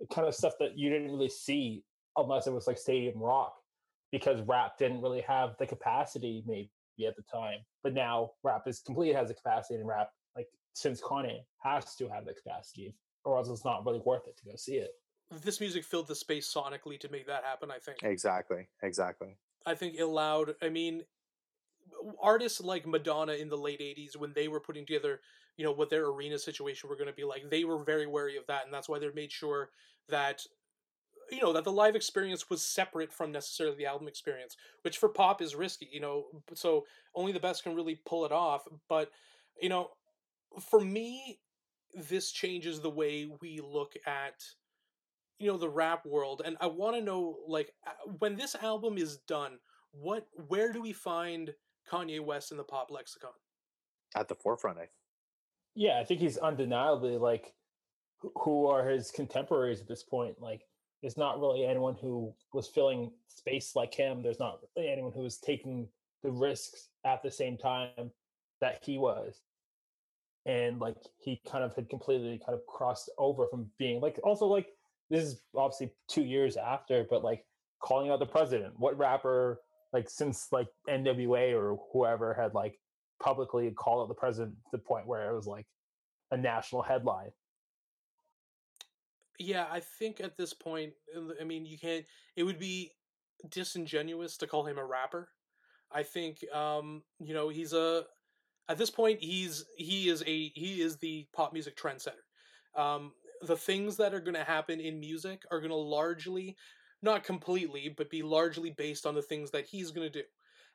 the 0.00 0.07
kind 0.07 0.26
of 0.26 0.35
stuff 0.35 0.55
that 0.61 0.76
you 0.76 0.90
didn't 0.90 1.11
really 1.11 1.29
see 1.29 1.85
unless 2.16 2.46
it 2.46 2.53
was 2.53 2.66
like 2.66 2.79
Stadium 2.79 3.18
Rock, 3.18 3.55
because 4.12 4.40
rap 4.42 4.76
didn't 4.79 5.03
really 5.03 5.20
have 5.22 5.55
the 5.59 5.66
capacity 5.66 6.42
maybe 6.46 6.70
at 7.07 7.16
the 7.16 7.22
time. 7.33 7.59
But 7.83 7.94
now 7.94 8.33
rap 8.42 8.62
is 8.66 8.81
completely 8.81 9.14
has 9.14 9.29
the 9.29 9.35
capacity, 9.35 9.76
and 9.76 9.87
rap 9.88 10.11
like 10.37 10.48
since 10.74 11.00
Kanye 11.00 11.40
has 11.62 11.94
to 11.96 12.09
have 12.09 12.24
the 12.26 12.35
capacity, 12.35 12.94
or 13.24 13.37
else 13.37 13.48
it's 13.48 13.64
not 13.64 13.85
really 13.87 14.03
worth 14.05 14.26
it 14.26 14.37
to 14.38 14.44
go 14.46 14.57
see 14.57 14.76
it. 14.76 14.90
this 15.44 15.61
music 15.61 15.85
filled 15.85 16.09
the 16.09 16.14
space 16.14 16.53
sonically 16.53 16.98
to 16.98 17.09
make 17.09 17.24
that 17.26 17.44
happen 17.44 17.70
i 17.70 17.79
think 17.79 17.98
Exactly. 18.03 18.68
Exactly. 18.83 19.37
I 19.66 19.75
think 19.75 19.94
it 19.96 20.03
allowed. 20.03 20.55
I 20.62 20.68
mean, 20.68 21.03
artists 22.20 22.61
like 22.61 22.87
Madonna 22.87 23.35
in 23.35 23.49
the 23.49 23.57
late 23.57 23.81
'80s, 23.81 24.16
when 24.16 24.33
they 24.35 24.49
were 24.49 24.61
putting 24.61 24.87
together, 24.87 25.20
you 25.57 25.64
know, 25.64 25.73
what 25.73 25.90
their 25.90 26.07
arena 26.07 26.38
situation 26.38 26.88
were 26.88 26.96
going 26.96 27.09
to 27.09 27.14
be 27.14 27.25
like, 27.25 27.51
they 27.51 27.64
were 27.64 27.83
very 27.83 28.07
wary 28.07 28.37
of 28.37 28.46
that, 28.46 28.64
and 28.64 28.73
that's 28.73 28.88
why 28.88 28.99
they 28.99 29.09
made 29.14 29.33
sure 29.33 29.70
that, 30.09 30.42
you 31.31 31.40
know, 31.40 31.53
that 31.53 31.64
the 31.64 31.73
live 31.73 31.96
experience 31.96 32.51
was 32.51 32.64
separate 32.64 33.12
from 33.12 33.33
necessarily 33.33 33.77
the 33.77 33.87
album 33.87 34.09
experience, 34.09 34.57
which 34.83 34.99
for 34.99 35.09
pop 35.09 35.42
is 35.42 35.55
risky, 35.55 35.88
you 35.92 36.01
know. 36.01 36.27
So 36.55 36.87
only 37.14 37.33
the 37.33 37.40
best 37.40 37.62
can 37.62 37.75
really 37.75 38.01
pull 38.07 38.25
it 38.25 38.33
off. 38.33 38.64
But 38.88 39.11
you 39.61 39.68
know, 39.68 39.90
for 40.61 40.81
me, 40.81 41.40
this 41.94 42.33
changes 42.33 42.81
the 42.81 42.90
way 42.90 43.31
we 43.40 43.61
look 43.61 43.94
at 44.07 44.44
you 45.40 45.48
know 45.50 45.57
the 45.59 45.68
rap 45.68 46.05
world 46.07 46.42
and 46.44 46.57
i 46.61 46.66
want 46.66 46.94
to 46.94 47.03
know 47.03 47.38
like 47.48 47.72
uh, 47.87 47.90
when 48.18 48.37
this 48.37 48.55
album 48.62 48.98
is 48.98 49.16
done 49.26 49.59
what 49.92 50.26
where 50.48 50.72
do 50.72 50.81
we 50.81 50.92
find 50.92 51.53
kanye 51.90 52.20
west 52.20 52.53
in 52.53 52.57
the 52.57 52.64
pop 52.64 52.90
lexicon 52.90 53.33
At 54.14 54.29
the 54.29 54.35
forefront, 54.35 54.79
I 54.79 54.88
Yeah, 55.74 55.98
I 55.98 56.05
think 56.05 56.20
he's 56.20 56.37
undeniably 56.38 57.16
like 57.16 57.55
who- 58.20 58.33
who 58.37 58.66
are 58.66 58.87
his 58.87 59.11
contemporaries 59.11 59.81
at 59.81 59.88
this 59.88 60.03
point. 60.03 60.40
Like, 60.40 60.68
there's 61.00 61.16
not 61.16 61.40
really 61.40 61.64
anyone 61.64 61.94
who 61.94 62.35
was 62.53 62.68
filling 62.68 63.12
space 63.29 63.74
like 63.74 63.94
him. 63.94 64.22
There's 64.22 64.38
not 64.38 64.61
really 64.76 64.90
anyone 64.90 65.12
who 65.12 65.22
was 65.22 65.38
taking 65.38 65.88
the 66.22 66.31
risks 66.31 66.90
at 67.05 67.22
the 67.22 67.31
same 67.31 67.57
time 67.57 68.12
that 68.61 68.85
he 68.85 68.98
was. 68.98 69.42
And 70.44 70.81
like 70.81 70.96
he 71.18 71.40
kind 71.46 71.64
of 71.64 71.74
had 71.74 71.88
completely 71.88 72.38
kind 72.44 72.59
of 72.59 72.66
crossed 72.66 73.09
over 73.16 73.46
from 73.46 73.70
being 73.79 74.00
like 74.00 74.18
also 74.22 74.46
like 74.46 74.68
this 75.11 75.25
is 75.25 75.40
obviously 75.57 75.92
two 76.09 76.25
years 76.25 76.57
after, 76.57 77.05
but 77.11 77.25
like 77.25 77.44
calling 77.83 78.11
out 78.11 78.20
the 78.20 78.27
president. 78.27 78.75
What 78.79 78.96
rapper 78.96 79.61
like 79.92 80.09
since 80.09 80.49
like 80.53 80.68
NWA 80.88 81.53
or 81.53 81.79
whoever 81.92 82.35
had 82.35 82.55
like 82.55 82.79
publicly 83.20 83.70
called 83.73 84.03
out 84.03 84.09
the 84.09 84.14
president 84.14 84.55
to 84.70 84.70
the 84.73 84.79
point 84.79 85.07
where 85.07 85.31
it 85.31 85.35
was 85.35 85.46
like 85.46 85.66
a 86.31 86.37
national 86.37 86.83
headline. 86.83 87.31
yeah 89.38 89.66
i 89.70 89.81
think 89.81 90.20
at 90.20 90.37
this 90.37 90.55
point 90.55 90.92
uh, 91.16 91.33
i 91.40 91.44
mean 91.44 91.64
you 91.66 91.79
can't 91.79 92.05
it 92.37 92.44
would 92.44 92.59
be 92.59 92.92
disingenuous 93.51 94.37
to 94.37 94.46
call 94.46 94.64
him 94.64 94.79
a 94.79 94.85
rapper 94.85 95.29
i 95.90 96.03
think 96.03 96.44
um 96.53 97.03
you 97.18 97.35
know 97.35 97.49
he's 97.49 97.73
a 97.73 98.05
at 98.68 98.79
this 98.79 98.90
point 98.90 99.18
he's 99.20 99.64
he 99.77 100.09
is 100.09 100.23
a 100.23 100.49
he 100.55 100.81
is 100.81 100.96
the 100.99 101.27
pop 101.35 101.53
music 101.53 101.77
trendsetter 101.77 102.25
um 102.77 103.12
the 103.42 103.57
things 103.57 103.96
that 103.96 104.14
are 104.14 104.20
going 104.20 104.35
to 104.35 104.44
happen 104.44 104.81
in 104.81 105.00
music 105.00 105.44
are 105.50 105.61
going 105.61 105.70
to 105.70 105.76
largely 105.76 106.57
not 107.03 107.24
completely 107.24 107.92
but 107.96 108.11
be 108.11 108.22
largely 108.22 108.70
based 108.70 109.07
on 109.07 109.14
the 109.14 109.22
things 109.22 109.50
that 109.50 109.66
he's 109.66 109.90
going 109.90 110.11
to 110.11 110.22
do. 110.22 110.26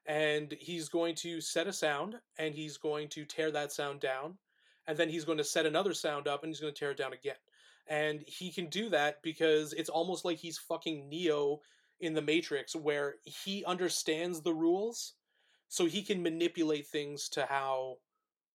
And 0.07 0.55
he's 0.59 0.89
going 0.89 1.15
to 1.15 1.41
set 1.41 1.67
a 1.67 1.73
sound 1.73 2.15
and 2.37 2.53
he's 2.53 2.77
going 2.77 3.07
to 3.09 3.25
tear 3.25 3.51
that 3.51 3.71
sound 3.71 3.99
down 3.99 4.37
and 4.87 4.97
then 4.97 5.09
he's 5.09 5.25
going 5.25 5.37
to 5.37 5.43
set 5.43 5.65
another 5.65 5.93
sound 5.93 6.27
up 6.27 6.43
and 6.43 6.49
he's 6.49 6.59
going 6.59 6.73
to 6.73 6.79
tear 6.79 6.91
it 6.91 6.97
down 6.97 7.13
again. 7.13 7.35
And 7.87 8.23
he 8.27 8.51
can 8.51 8.67
do 8.67 8.89
that 8.89 9.21
because 9.21 9.73
it's 9.73 9.89
almost 9.89 10.25
like 10.25 10.37
he's 10.37 10.57
fucking 10.57 11.07
neo 11.09 11.61
in 11.99 12.13
the 12.13 12.21
matrix 12.21 12.75
where 12.75 13.15
he 13.23 13.63
understands 13.65 14.41
the 14.41 14.53
rules 14.53 15.13
so 15.69 15.85
he 15.85 16.01
can 16.01 16.21
manipulate 16.21 16.87
things 16.87 17.29
to 17.29 17.45
how 17.45 17.97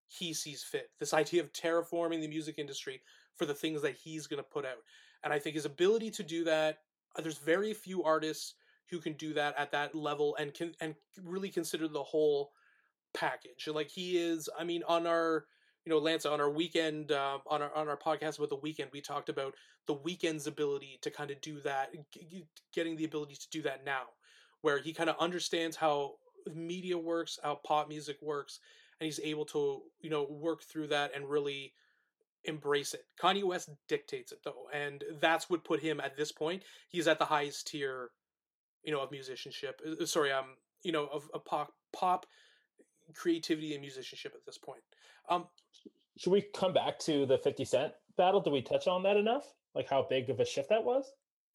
he 0.08 0.32
sees 0.32 0.62
fit. 0.62 0.90
This 0.98 1.14
idea 1.14 1.42
of 1.42 1.52
terraforming 1.52 2.20
the 2.20 2.28
music 2.28 2.56
industry 2.58 3.00
for 3.40 3.46
the 3.46 3.55
things 3.55 3.81
that 3.83 3.96
he's 3.96 4.26
going 4.26 4.42
to 4.42 4.50
put 4.50 4.66
out 4.66 4.83
and 5.24 5.33
i 5.33 5.38
think 5.38 5.55
his 5.55 5.64
ability 5.64 6.11
to 6.11 6.22
do 6.22 6.44
that 6.44 6.81
uh, 7.16 7.22
there's 7.22 7.38
very 7.38 7.72
few 7.72 8.05
artists 8.05 8.55
who 8.90 8.98
can 8.98 9.12
do 9.14 9.33
that 9.33 9.55
at 9.57 9.70
that 9.70 9.94
level 9.94 10.37
and 10.37 10.53
can 10.53 10.74
and 10.81 10.94
really 11.22 11.48
consider 11.48 11.87
the 11.88 12.03
whole 12.03 12.53
package. 13.14 13.68
Like 13.72 13.88
he 13.88 14.18
is, 14.18 14.48
I 14.59 14.64
mean, 14.64 14.83
on 14.87 15.07
our 15.07 15.46
you 15.87 15.90
know, 15.90 15.98
Lance, 15.98 16.26
on 16.26 16.40
our 16.42 16.50
Weeknd, 16.50 17.11
um, 17.12 17.40
on 17.46 17.62
our 17.62 17.74
on 17.74 17.88
our 17.88 17.96
podcast 17.96 18.37
about 18.37 18.50
the 18.50 18.59
Weeknd, 18.59 18.92
we 18.92 19.00
talked 19.00 19.31
about 19.31 19.55
the 19.87 19.94
Weeknd's 19.94 20.46
ability 20.46 20.98
to 21.00 21.11
kind 21.11 21.31
of 21.31 21.40
do 21.40 21.61
that, 21.61 21.92
g- 22.12 22.46
getting 22.74 22.96
the 22.96 23.05
ability 23.05 23.35
to 23.35 23.48
do 23.50 23.62
that 23.62 23.85
now, 23.85 24.03
where 24.61 24.79
he 24.79 24.92
kind 24.92 25.09
of 25.09 25.16
understands 25.18 25.76
how 25.76 26.16
media 26.55 26.98
works, 26.98 27.38
how 27.42 27.55
pop 27.64 27.88
music 27.88 28.18
works, 28.20 28.61
and 29.00 29.07
he's 29.07 29.20
able 29.20 29.46
to, 29.46 29.81
you 30.00 30.11
know, 30.11 30.24
work 30.24 30.62
through 30.62 30.88
that 30.88 31.12
and 31.14 31.29
really 31.29 31.72
embrace 32.44 32.94
it. 32.94 33.05
Kanye 33.20 33.44
West 33.44 33.70
dictates 33.88 34.33
it 34.33 34.38
though, 34.44 34.66
and 34.72 35.05
that's 35.20 35.50
what 35.50 35.64
put 35.64 35.81
him 35.81 36.00
at 36.00 36.16
this 36.16 36.33
point. 36.33 36.62
He's 36.88 37.09
at 37.09 37.18
the 37.18 37.24
highest 37.24 37.68
tier, 37.68 38.11
you 38.83 38.92
know, 38.92 39.00
of 39.00 39.11
musicianship. 39.11 39.81
Uh, 39.87 40.07
sorry, 40.07 40.33
um, 40.33 40.57
you 40.83 40.92
know, 40.92 41.09
of, 41.12 41.29
of 41.35 41.44
pop 41.44 41.72
pop 41.92 42.26
creativity 43.14 43.72
and 43.74 43.81
musicianship 43.81 44.33
at 44.35 44.44
this 44.46 44.59
point. 44.59 44.83
Um, 45.29 45.46
should 46.18 46.33
we 46.33 46.42
come 46.55 46.72
back 46.72 46.98
to 47.00 47.26
the 47.26 47.38
50 47.38 47.64
Cent 47.64 47.92
battle? 48.16 48.40
Did 48.40 48.53
we 48.53 48.62
touch 48.62 48.87
on 48.87 49.03
that 49.05 49.16
enough? 49.16 49.44
Like 49.74 49.88
how 49.88 50.07
big 50.09 50.31
of 50.31 50.40
a 50.40 50.44
shift 50.44 50.68
that 50.68 50.85
was? 50.85 51.12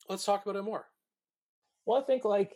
Let's 0.10 0.26
talk 0.26 0.46
about 0.46 0.58
it 0.58 0.64
more. 0.64 0.86
Well, 1.86 2.02
I 2.02 2.06
think 2.06 2.26
like 2.26 2.56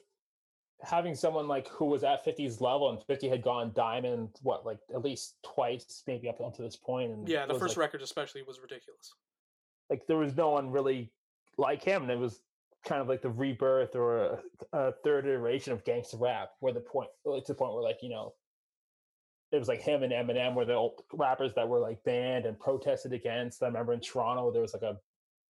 having 0.81 1.15
someone 1.15 1.47
like 1.47 1.67
who 1.67 1.85
was 1.85 2.03
at 2.03 2.25
50's 2.25 2.61
level 2.61 2.89
and 2.89 3.03
50 3.03 3.29
had 3.29 3.41
gone 3.41 3.71
diamond, 3.75 4.29
what, 4.43 4.65
like 4.65 4.79
at 4.93 5.03
least 5.03 5.35
twice, 5.43 6.03
maybe 6.07 6.29
up 6.29 6.39
until 6.39 6.65
this 6.65 6.75
point. 6.75 7.11
And 7.11 7.27
yeah, 7.27 7.45
the 7.45 7.53
first 7.53 7.75
like, 7.75 7.85
record 7.85 8.01
especially 8.01 8.43
was 8.43 8.59
ridiculous. 8.59 9.13
Like 9.89 10.07
there 10.07 10.17
was 10.17 10.35
no 10.35 10.51
one 10.51 10.71
really 10.71 11.11
like 11.57 11.83
him. 11.83 12.03
And 12.03 12.11
it 12.11 12.17
was 12.17 12.41
kind 12.85 13.01
of 13.01 13.07
like 13.07 13.21
the 13.21 13.29
rebirth 13.29 13.95
or 13.95 14.19
a, 14.19 14.39
a 14.71 14.91
third 15.03 15.25
iteration 15.25 15.73
of 15.73 15.83
gangster 15.83 16.17
rap 16.17 16.51
where 16.59 16.73
the 16.73 16.79
point, 16.79 17.09
to 17.25 17.41
the 17.45 17.53
point 17.53 17.73
where 17.73 17.83
like, 17.83 17.99
you 18.01 18.09
know, 18.09 18.33
it 19.51 19.57
was 19.57 19.67
like 19.67 19.81
him 19.81 20.03
and 20.03 20.13
Eminem 20.13 20.53
were 20.53 20.65
the 20.65 20.75
old 20.75 21.01
rappers 21.11 21.53
that 21.55 21.67
were 21.67 21.79
like 21.79 22.03
banned 22.03 22.45
and 22.45 22.59
protested 22.59 23.13
against. 23.13 23.63
I 23.63 23.65
remember 23.65 23.93
in 23.93 23.99
Toronto 23.99 24.51
there 24.51 24.61
was 24.61 24.73
like 24.73 24.83
a 24.83 24.97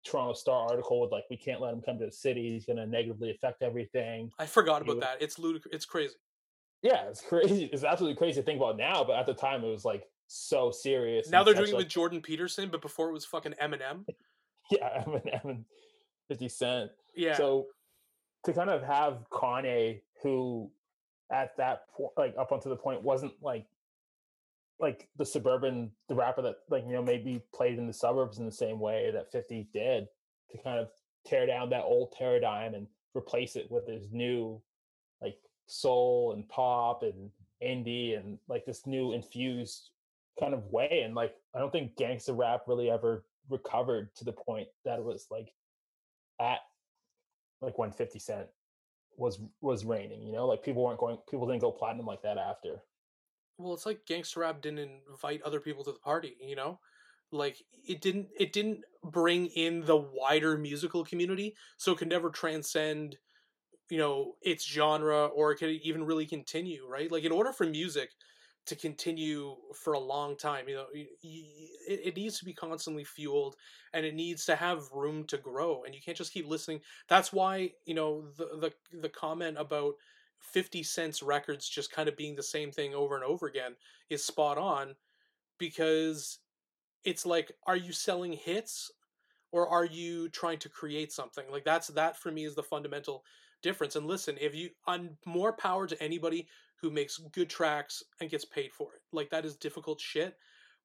Toronto 0.05 0.33
Star 0.33 0.69
article 0.69 1.01
with 1.01 1.12
like 1.12 1.25
we 1.29 1.38
can't 1.38 1.62
let 1.62 1.73
him 1.73 1.81
come 1.81 1.99
to 1.99 2.05
the 2.05 2.12
city. 2.12 2.51
He's 2.51 2.65
going 2.65 2.77
to 2.77 2.85
negatively 2.85 3.31
affect 3.31 3.62
everything. 3.62 4.31
I 4.39 4.45
forgot 4.45 4.81
about 4.81 4.97
was, 4.97 5.03
that. 5.03 5.21
It's 5.21 5.39
ludicrous. 5.39 5.73
It's 5.73 5.85
crazy. 5.85 6.15
Yeah, 6.81 7.03
it's 7.09 7.21
crazy. 7.21 7.69
It's 7.73 7.83
absolutely 7.83 8.17
crazy 8.17 8.39
to 8.39 8.45
think 8.45 8.57
about 8.57 8.77
now, 8.77 9.03
but 9.03 9.17
at 9.17 9.25
the 9.25 9.33
time 9.33 9.63
it 9.63 9.67
was 9.67 9.83
like 9.83 10.03
so 10.27 10.71
serious. 10.71 11.29
Now 11.29 11.43
they're 11.43 11.53
doing 11.53 11.69
it 11.69 11.75
with 11.75 11.89
Jordan 11.89 12.21
Peterson, 12.21 12.69
but 12.69 12.81
before 12.81 13.09
it 13.09 13.13
was 13.13 13.25
fucking 13.25 13.53
Eminem. 13.62 14.05
yeah, 14.71 15.03
Eminem 15.03 15.43
and 15.43 15.65
Fifty 16.27 16.47
Cent. 16.47 16.91
Yeah. 17.15 17.35
So 17.35 17.67
to 18.45 18.53
kind 18.53 18.69
of 18.69 18.81
have 18.83 19.25
Kanye, 19.31 20.01
who 20.23 20.71
at 21.31 21.57
that 21.57 21.89
point, 21.89 22.12
like 22.17 22.35
up 22.39 22.51
until 22.51 22.69
the 22.69 22.77
point, 22.77 23.03
wasn't 23.03 23.33
like 23.41 23.65
like 24.80 25.10
the 25.18 25.26
suburban 25.26 25.92
the 26.08 26.15
rapper 26.15 26.42
that 26.42 26.56
like 26.70 26.84
you 26.86 26.94
know 26.94 27.04
maybe 27.04 27.42
played 27.54 27.78
in 27.78 27.88
the 27.88 27.94
suburbs 27.94 28.39
in 28.39 28.46
the 28.46 28.52
same 28.52 28.80
way 28.80 29.12
that 29.12 29.32
50 29.32 29.68
did 29.74 30.08
to 30.52 30.58
kind 30.63 30.80
of 30.80 30.89
tear 31.26 31.46
down 31.46 31.70
that 31.70 31.84
old 31.84 32.12
paradigm 32.18 32.74
and 32.74 32.88
replace 33.15 33.56
it 33.56 33.70
with 33.70 33.86
this 33.86 34.06
new 34.12 34.62
like 35.22 35.38
soul 35.68 36.32
and 36.34 36.48
pop 36.48 37.04
and 37.04 37.30
indie 37.62 38.18
and 38.18 38.39
like 38.48 38.65
this 38.65 38.88
new 38.88 39.12
infused 39.12 39.89
kind 40.39 40.54
of 40.54 40.65
way. 40.72 41.02
And 41.04 41.13
like 41.13 41.36
i 41.54 41.60
don't 41.60 41.72
think 41.72 41.98
gangster 41.98 42.34
rap 42.34 42.62
really 42.68 42.89
ever 42.89 43.26
recovered 43.50 44.15
to 44.15 44.24
the 44.24 44.32
point 44.32 44.68
that 44.86 45.00
it 45.00 45.06
was 45.06 45.28
like 45.30 45.52
at 46.39 46.60
like 47.62 47.78
when 47.78 47.92
50 47.92 48.20
cent 48.20 48.48
was 49.18 49.39
was 49.60 49.84
reigning 49.84 50.26
you 50.26 50.32
know? 50.32 50.48
Like 50.48 50.63
people 50.63 50.84
weren't 50.84 51.00
going 51.00 51.18
people 51.30 51.48
didn't 51.48 51.62
go 51.62 51.72
platinum 51.72 52.06
like 52.06 52.22
that 52.22 52.38
after 52.38 52.82
well, 53.60 53.74
it's 53.76 53.86
like 53.86 54.06
gangster 54.08 54.41
rap 54.41 54.62
didn't 54.62 54.89
invite 55.10 55.43
other 55.43 55.60
people 55.60 55.84
to 55.86 55.93
the 55.93 56.00
party, 56.00 56.38
you 56.41 56.56
know? 56.56 56.80
Like 57.32 57.63
it 57.88 58.02
didn't 58.02 58.30
it 58.39 58.54
didn't 58.54 58.82
bring 59.04 59.48
in 59.48 59.86
the 59.86 59.98
wider 59.98 60.58
musical 60.58 61.06
community, 61.06 61.56
so 61.78 61.91
it 61.91 62.00
could 62.00 62.10
never 62.10 62.32
transcend 62.32 63.17
you 63.89 63.98
know 63.98 64.36
its 64.41 64.65
genre 64.65 65.28
or 65.28 65.52
it 65.52 65.58
could 65.58 65.69
even 65.69 66.04
really 66.04 66.26
continue 66.26 66.88
right 66.88 67.12
like 67.12 67.24
in 67.24 67.32
order 67.32 67.52
for 67.52 67.65
music 67.65 68.12
to 68.65 68.76
continue 68.76 69.56
for 69.74 69.93
a 69.93 70.00
long 70.00 70.38
time 70.38 70.69
you 70.69 70.76
know 70.76 70.86
it, 70.93 71.08
it 71.88 72.15
needs 72.15 72.38
to 72.39 72.45
be 72.45 72.54
constantly 72.54 73.04
fueled 73.04 73.56
and 73.93 74.06
it 74.06 74.13
needs 74.13 74.45
to 74.45 74.56
have 74.56 74.91
room 74.93 75.26
to 75.26 75.38
grow 75.38 75.84
and 75.84 75.95
you 75.95 76.02
can't 76.02 76.17
just 76.17 76.34
keep 76.34 76.48
listening 76.48 76.80
that's 77.08 77.34
why 77.34 77.72
you 77.86 77.95
know 77.95 78.26
the 78.38 78.72
the, 78.91 78.98
the 79.02 79.10
comment 79.10 79.58
about 79.58 79.95
50 80.39 80.84
cents 80.84 81.21
records 81.21 81.67
just 81.67 81.91
kind 81.91 82.10
of 82.10 82.17
being 82.17 82.36
the 82.36 82.43
same 82.43 82.71
thing 82.71 82.93
over 82.93 83.15
and 83.15 83.23
over 83.23 83.47
again 83.47 83.75
is 84.10 84.23
spot 84.23 84.58
on 84.58 84.95
because 85.58 86.39
it's 87.04 87.25
like 87.25 87.52
are 87.67 87.75
you 87.75 87.91
selling 87.91 88.34
hits 88.34 88.91
or 89.52 89.67
are 89.67 89.86
you 89.86 90.30
trying 90.30 90.60
to 90.60 90.69
create 90.69 91.12
something? 91.12 91.45
Like 91.52 91.65
that's 91.65 91.88
that 91.89 92.17
for 92.17 92.32
me 92.32 92.45
is 92.45 92.56
the 92.56 92.63
fundamental 92.63 93.23
difference 93.62 93.95
and 93.95 94.06
listen 94.06 94.38
if 94.39 94.56
you 94.56 94.69
on 94.88 95.10
more 95.25 95.54
power 95.54 95.86
to 95.88 96.02
anybody 96.02 96.47
who 96.82 96.89
makes 96.89 97.17
good 97.32 97.49
tracks 97.49 98.04
and 98.21 98.30
gets 98.30 98.45
paid 98.45 98.71
for 98.71 98.93
it 98.93 99.02
like 99.12 99.30
that 99.30 99.45
is 99.45 99.56
difficult 99.56 99.99
shit 99.99 100.38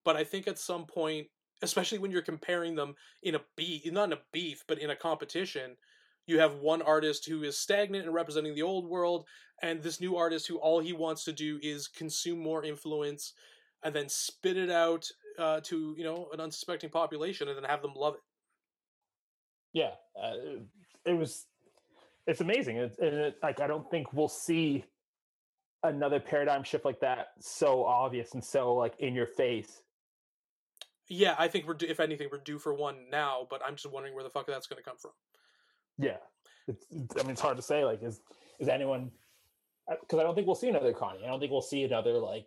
but 0.05 0.17
i 0.17 0.25
think 0.25 0.49
at 0.49 0.59
some 0.59 0.85
point 0.85 1.27
especially 1.63 1.99
when 1.99 2.11
you're 2.11 2.23
comparing 2.23 2.75
them 2.75 2.95
in 3.23 3.37
a 3.37 3.41
beef 3.57 3.91
not 3.93 4.09
in 4.09 4.15
a 4.15 4.23
beef 4.33 4.65
but 4.67 4.79
in 4.79 4.91
a 4.91 4.97
competition 4.97 5.77
you 6.27 6.39
have 6.41 6.57
one 6.57 6.83
artist 6.83 7.27
who 7.27 7.43
is 7.43 7.59
stagnant 7.59 8.05
and 8.05 8.15
representing 8.15 8.55
the 8.55 8.63
old 8.63 8.89
world 8.89 9.27
and 9.63 9.83
this 9.83 10.01
new 10.01 10.17
artist 10.17 10.47
who 10.47 10.57
all 10.57 10.81
he 10.81 10.93
wants 10.93 11.25
to 11.25 11.33
do 11.33 11.59
is 11.63 11.89
consume 11.89 12.39
more 12.39 12.65
influence 12.65 13.35
and 13.83 13.95
then 13.95 14.09
spit 14.09 14.57
it 14.57 14.71
out 14.71 15.07
uh, 15.39 15.61
to 15.61 15.95
you 15.97 16.05
know 16.05 16.29
an 16.33 16.41
unsuspecting 16.41 16.91
population 16.91 17.49
and 17.49 17.57
then 17.57 17.65
have 17.65 17.83
them 17.83 17.93
love 17.97 18.15
it. 18.15 18.21
Yeah 19.73 19.91
uh, 20.21 20.61
it 21.05 21.17
was 21.17 21.47
it's 22.27 22.41
amazing. 22.41 22.77
It, 22.79 22.97
it, 22.99 23.37
like 23.43 23.61
i 23.61 23.67
don't 23.67 23.89
think 23.91 24.13
we'll 24.13 24.29
see 24.29 24.85
another 25.83 26.19
paradigm 26.19 26.63
shift 26.63 26.85
like 26.85 27.01
that 27.01 27.29
so 27.41 27.85
obvious 27.85 28.33
and 28.33 28.43
so 28.43 28.75
like 28.75 28.95
in 29.01 29.15
your 29.15 29.27
face. 29.27 29.83
Yeah 31.09 31.35
i 31.39 31.49
think 31.49 31.67
we're 31.67 31.77
if 31.83 32.01
anything 32.01 32.29
we're 32.33 32.39
due 32.39 32.59
for 32.59 32.73
one 32.73 33.11
now 33.11 33.47
but 33.51 33.61
i'm 33.67 33.75
just 33.75 33.93
wondering 33.93 34.15
where 34.15 34.25
the 34.25 34.31
fuck 34.31 34.47
that's 34.47 34.67
going 34.67 34.83
to 34.83 34.89
come 34.89 34.97
from 34.99 35.11
yeah, 35.99 36.17
it's, 36.67 36.87
it's, 36.91 37.17
I 37.17 37.23
mean, 37.23 37.33
it's 37.33 37.41
hard 37.41 37.57
to 37.57 37.63
say. 37.63 37.85
Like, 37.85 38.03
is 38.03 38.21
is 38.59 38.69
anyone? 38.69 39.11
Because 39.89 40.19
uh, 40.19 40.21
I 40.21 40.25
don't 40.25 40.35
think 40.35 40.47
we'll 40.47 40.57
see 40.57 40.69
another 40.69 40.93
Kanye. 40.93 41.25
I 41.25 41.27
don't 41.27 41.41
think 41.41 41.53
we'll 41.53 41.61
see 41.61 41.85
another 41.85 42.15
like, 42.19 42.47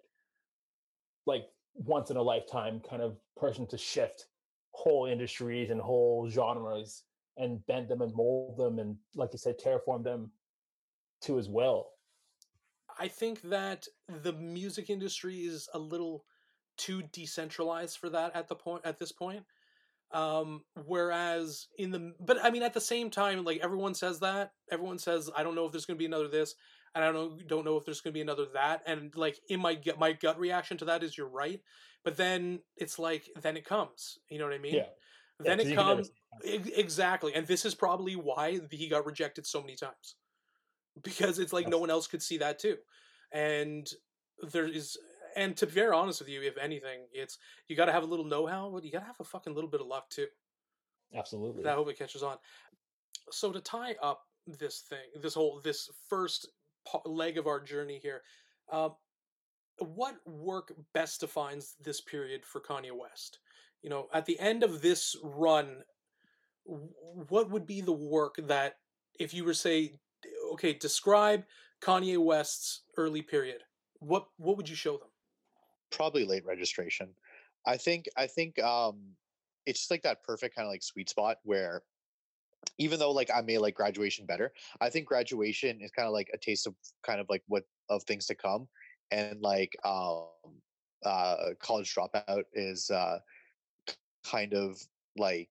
like 1.26 1.46
once 1.76 2.10
in 2.10 2.18
a 2.18 2.22
lifetime 2.22 2.82
kind 2.88 3.02
of 3.02 3.18
person 3.36 3.68
to 3.68 3.78
shift 3.78 4.26
whole 4.72 5.06
industries 5.06 5.70
and 5.70 5.80
whole 5.80 6.30
genres 6.30 7.04
and 7.38 7.66
bend 7.68 7.88
them 7.88 8.02
and 8.02 8.14
mold 8.16 8.58
them 8.58 8.80
and, 8.80 8.96
like 9.16 9.30
you 9.32 9.38
said, 9.38 9.60
terraform 9.60 10.04
them 10.04 10.32
to 11.22 11.36
his 11.36 11.48
will. 11.48 11.90
I 13.00 13.08
think 13.08 13.42
that 13.44 13.88
the 14.24 14.34
music 14.34 14.90
industry 14.90 15.42
is 15.42 15.70
a 15.74 15.80
little 15.80 16.26
too 16.78 17.04
decentralized 17.12 17.98
for 17.98 18.10
that 18.10 18.36
at 18.36 18.48
the 18.48 18.56
point 18.56 18.86
at 18.86 19.00
this 19.00 19.12
point 19.12 19.44
um 20.14 20.62
whereas 20.86 21.68
in 21.78 21.92
the 21.92 22.14
but 22.20 22.44
i 22.44 22.50
mean 22.50 22.64
at 22.64 22.74
the 22.74 22.82
same 22.82 23.10
time 23.10 23.44
like 23.44 23.60
everyone 23.62 23.94
says 23.94 24.20
that 24.20 24.52
everyone 24.72 24.98
says 24.98 25.30
i 25.36 25.44
don't 25.44 25.56
know 25.56 25.66
if 25.66 25.72
there's 25.72 25.86
going 25.86 25.98
to 25.98 26.00
be 26.00 26.06
another 26.06 26.30
this 26.30 26.56
and 26.96 27.04
i 27.04 27.12
don't 27.12 27.46
don't 27.48 27.66
know 27.66 27.76
if 27.76 27.84
there's 27.84 28.00
going 28.00 28.14
to 28.14 28.18
be 28.18 28.22
another 28.22 28.46
that 28.54 28.82
and 28.88 29.14
like 29.18 29.38
in 29.50 29.60
my 29.60 29.76
gut 29.76 30.00
my 30.00 30.14
gut 30.14 30.40
reaction 30.40 30.78
to 30.78 30.86
that 30.86 31.04
is 31.04 31.18
you're 31.18 31.28
right 31.28 31.62
but 32.06 32.16
then 32.16 32.60
it's 32.78 32.98
like 32.98 33.28
then 33.42 33.58
it 33.58 33.66
comes 33.66 34.18
you 34.30 34.40
know 34.40 34.46
what 34.46 34.54
i 34.54 34.60
mean? 34.60 34.76
Yeah. 34.76 34.86
Then 35.40 35.60
yeah, 35.60 35.66
it 35.68 35.76
comes. 35.76 36.10
exactly 36.44 37.34
and 37.36 37.46
this 37.46 37.66
is 37.66 37.76
probably 37.76 38.16
why 38.16 38.60
he 38.72 38.88
got 38.88 39.06
rejected 39.06 39.46
so 39.46 39.62
many 39.62 39.76
times 39.76 40.16
because 41.04 41.38
it's 41.38 41.54
like 41.54 41.66
That's... 41.66 41.72
no 41.72 41.80
one 41.80 41.92
else 41.92 42.08
could 42.08 42.24
see 42.24 42.38
that 42.38 42.60
too 42.60 42.78
and 43.32 43.88
there 44.52 44.68
is 44.68 44.98
and 45.38 45.56
to 45.58 45.68
be 45.68 45.72
very 45.72 45.94
honest 45.94 46.20
with 46.20 46.30
you, 46.30 46.42
if 46.42 46.58
anything, 46.58 47.02
it's 47.14 47.38
you 47.68 47.76
got 47.76 47.86
to 47.86 47.92
have 47.92 48.04
a 48.04 48.08
little 48.08 48.26
know-how, 48.26 48.72
but 48.74 48.84
you 48.84 48.92
got 48.92 49.00
to 49.00 49.06
have 49.06 49.20
a 49.20 49.24
fucking 49.24 49.54
little 49.54 49.70
bit 49.70 49.80
of 49.80 49.88
luck 49.88 50.10
too. 50.10 50.26
Absolutely. 51.16 51.66
I 51.66 51.74
hope 51.74 51.90
it 51.90 51.98
catches 51.98 52.24
on. 52.24 52.38
So 53.32 53.52
to 53.52 53.62
tie 53.62 53.96
up 54.02 54.24
this 54.48 54.82
thing, 54.82 55.22
this 55.22 55.36
whole 55.36 55.62
this 55.64 55.90
first 56.10 56.50
leg 57.06 57.38
of 57.38 57.48
our 57.48 57.62
journey 57.62 58.00
here, 58.02 58.24
um, 58.72 58.96
what 59.80 60.16
work 60.26 60.74
best 60.94 61.20
defines 61.20 61.76
this 61.80 62.02
period 62.02 62.44
for 62.44 62.60
Kanye 62.60 62.92
West? 62.92 63.40
You 63.84 63.92
know, 63.92 64.08
at 64.12 64.26
the 64.26 64.40
end 64.40 64.64
of 64.64 64.82
this 64.82 65.16
run, 65.24 65.84
what 66.64 67.52
would 67.52 67.68
be 67.68 67.82
the 67.82 67.94
work 67.94 68.38
that 68.48 68.78
if 69.20 69.34
you 69.34 69.46
were 69.46 69.54
say, 69.54 70.00
okay, 70.54 70.74
describe 70.74 71.44
Kanye 71.80 72.18
West's 72.18 72.82
early 72.98 73.22
period? 73.22 73.62
What 74.00 74.28
what 74.38 74.58
would 74.58 74.68
you 74.68 74.76
show 74.76 74.98
them? 74.98 75.10
Probably 75.92 76.26
late 76.26 76.46
registration. 76.46 77.10
I 77.66 77.78
think 77.78 78.06
I 78.16 78.28
think 78.28 78.62
um, 78.62 79.00
it's 79.66 79.80
just 79.80 79.92
like 79.92 80.04
that 80.04 80.24
perfect 80.24 80.56
kind 80.56 80.66
of 80.66 80.72
like 80.72 80.84
sweet 80.84 81.10
spot 81.10 81.38
where 81.44 81.84
even 82.78 83.00
though 83.00 83.12
like 83.12 83.30
I 83.34 83.42
may 83.42 83.58
like 83.58 83.76
graduation 83.76 84.26
better, 84.26 84.54
I 84.82 84.90
think 84.90 85.08
graduation 85.08 85.82
is 85.82 85.92
kind 85.92 86.08
of 86.08 86.14
like 86.14 86.30
a 86.34 86.38
taste 86.38 86.68
of 86.68 86.76
kind 87.04 87.20
of 87.20 87.28
like 87.30 87.44
what 87.48 87.64
of 87.90 88.04
things 88.04 88.26
to 88.28 88.36
come, 88.36 88.68
and 89.12 89.42
like 89.42 89.76
um 89.84 90.28
uh 91.06 91.52
college 91.60 91.94
dropout 91.94 92.44
is 92.54 92.90
uh 92.90 93.20
kind 94.26 94.54
of 94.54 94.82
like 95.18 95.50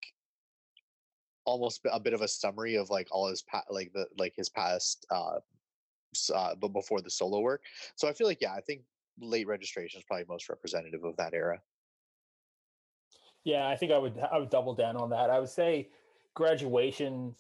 almost 1.45 1.81
a 1.91 2.01
bit 2.01 2.13
of 2.13 2.23
a 2.23 2.29
summary 2.29 2.75
of 2.75 2.91
like 2.91 3.09
all 3.11 3.29
his 3.29 3.43
past, 3.43 3.67
like 3.71 3.93
the 3.93 4.07
like 4.19 4.35
his 4.37 4.49
past 4.49 5.07
uh, 5.11 5.39
uh 6.35 6.55
but 6.61 6.69
before 6.69 7.01
the 7.01 7.11
solo 7.11 7.41
work 7.41 7.63
so 7.95 8.09
i 8.09 8.13
feel 8.13 8.27
like 8.27 8.41
yeah 8.41 8.53
i 8.53 8.61
think 8.61 8.83
late 9.21 9.47
registration 9.47 9.99
is 9.99 10.05
probably 10.05 10.27
most 10.29 10.49
representative 10.49 11.05
of 11.05 11.17
that 11.17 11.35
era. 11.35 11.61
Yeah 13.45 13.69
i 13.69 13.77
think 13.77 13.93
i 13.93 13.99
would 13.99 14.19
i 14.33 14.39
would 14.39 14.51
double 14.51 14.75
down 14.75 14.97
on 14.97 15.11
that. 15.11 15.31
I 15.31 15.39
would 15.39 15.49
say 15.49 15.89
graduation 16.35 17.35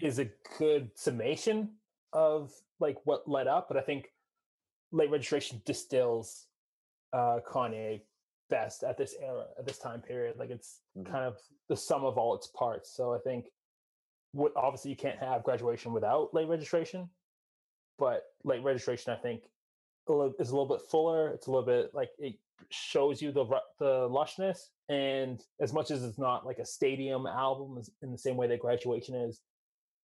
is 0.00 0.18
a 0.18 0.28
good 0.58 0.90
summation 0.94 1.70
of 2.12 2.52
like 2.80 2.96
what 3.04 3.28
led 3.28 3.46
up 3.46 3.68
but 3.68 3.76
i 3.76 3.80
think 3.80 4.08
late 4.92 5.10
registration 5.10 5.62
distills 5.64 6.46
uh 7.12 7.38
kanye 7.48 8.02
best 8.50 8.84
at 8.84 8.96
this 8.96 9.14
era 9.20 9.44
at 9.58 9.66
this 9.66 9.78
time 9.78 10.00
period. 10.00 10.36
Like 10.38 10.50
it's 10.50 10.80
mm-hmm. 10.96 11.10
kind 11.10 11.24
of 11.24 11.36
the 11.68 11.76
sum 11.76 12.04
of 12.04 12.16
all 12.16 12.34
its 12.34 12.46
parts. 12.48 12.92
So 12.94 13.12
i 13.14 13.18
think 13.18 13.46
what 14.32 14.52
obviously 14.56 14.90
you 14.90 14.96
can't 14.96 15.18
have 15.18 15.42
graduation 15.42 15.92
without 15.92 16.34
late 16.34 16.48
registration 16.48 17.08
but 17.98 18.24
late 18.44 18.62
registration 18.62 19.12
i 19.12 19.16
think 19.16 19.42
is 20.38 20.50
a 20.50 20.56
little 20.56 20.68
bit 20.68 20.80
fuller 20.90 21.28
it's 21.28 21.46
a 21.46 21.50
little 21.50 21.66
bit 21.66 21.90
like 21.94 22.10
it 22.18 22.34
shows 22.70 23.20
you 23.20 23.32
the 23.32 23.44
the 23.78 24.08
lushness 24.08 24.70
and 24.88 25.42
as 25.60 25.72
much 25.72 25.90
as 25.90 26.02
it's 26.04 26.18
not 26.18 26.46
like 26.46 26.58
a 26.58 26.64
stadium 26.64 27.26
album 27.26 27.80
in 28.02 28.12
the 28.12 28.18
same 28.18 28.36
way 28.36 28.46
that 28.46 28.60
graduation 28.60 29.14
is 29.14 29.40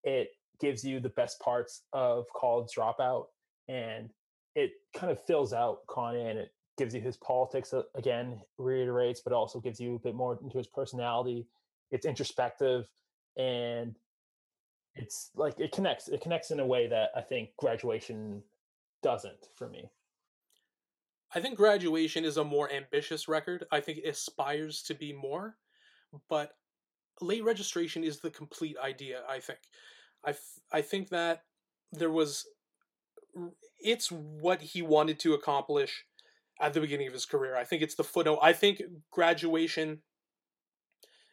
it 0.03 0.29
gives 0.59 0.83
you 0.83 0.99
the 0.99 1.09
best 1.09 1.39
parts 1.39 1.83
of 1.93 2.25
college 2.35 2.69
dropout 2.77 3.25
and 3.67 4.09
it 4.55 4.71
kind 4.95 5.11
of 5.11 5.23
fills 5.25 5.53
out 5.53 5.79
Kanye 5.87 6.29
and 6.29 6.39
it 6.39 6.51
gives 6.77 6.93
you 6.93 7.01
his 7.01 7.17
politics 7.17 7.73
uh, 7.73 7.83
again, 7.95 8.41
reiterates, 8.57 9.21
but 9.21 9.33
also 9.33 9.59
gives 9.59 9.79
you 9.79 9.95
a 9.95 9.99
bit 9.99 10.15
more 10.15 10.37
into 10.41 10.57
his 10.57 10.67
personality. 10.67 11.47
It's 11.91 12.05
introspective 12.05 12.87
and 13.37 13.95
it's 14.95 15.31
like 15.35 15.59
it 15.59 15.71
connects. 15.71 16.07
It 16.07 16.21
connects 16.21 16.51
in 16.51 16.59
a 16.59 16.65
way 16.65 16.87
that 16.87 17.09
I 17.15 17.21
think 17.21 17.49
graduation 17.57 18.43
doesn't 19.03 19.47
for 19.55 19.69
me. 19.69 19.89
I 21.35 21.39
think 21.39 21.57
graduation 21.57 22.25
is 22.25 22.37
a 22.37 22.43
more 22.43 22.71
ambitious 22.71 23.27
record. 23.27 23.65
I 23.71 23.79
think 23.79 23.99
it 23.99 24.07
aspires 24.07 24.81
to 24.83 24.93
be 24.93 25.13
more, 25.13 25.57
but 26.29 26.51
late 27.21 27.43
registration 27.43 28.03
is 28.03 28.19
the 28.19 28.29
complete 28.29 28.77
idea. 28.83 29.21
I 29.29 29.39
think, 29.39 29.59
I, 30.25 30.31
f- 30.31 30.59
I 30.71 30.81
think 30.81 31.09
that 31.09 31.43
there 31.91 32.11
was, 32.11 32.45
it's 33.79 34.11
what 34.11 34.61
he 34.61 34.81
wanted 34.81 35.19
to 35.19 35.33
accomplish 35.33 36.05
at 36.61 36.73
the 36.73 36.81
beginning 36.81 37.07
of 37.07 37.13
his 37.13 37.25
career. 37.25 37.55
I 37.55 37.63
think 37.63 37.81
it's 37.81 37.95
the 37.95 38.03
footnote. 38.03 38.39
I 38.41 38.53
think 38.53 38.81
graduation 39.11 40.03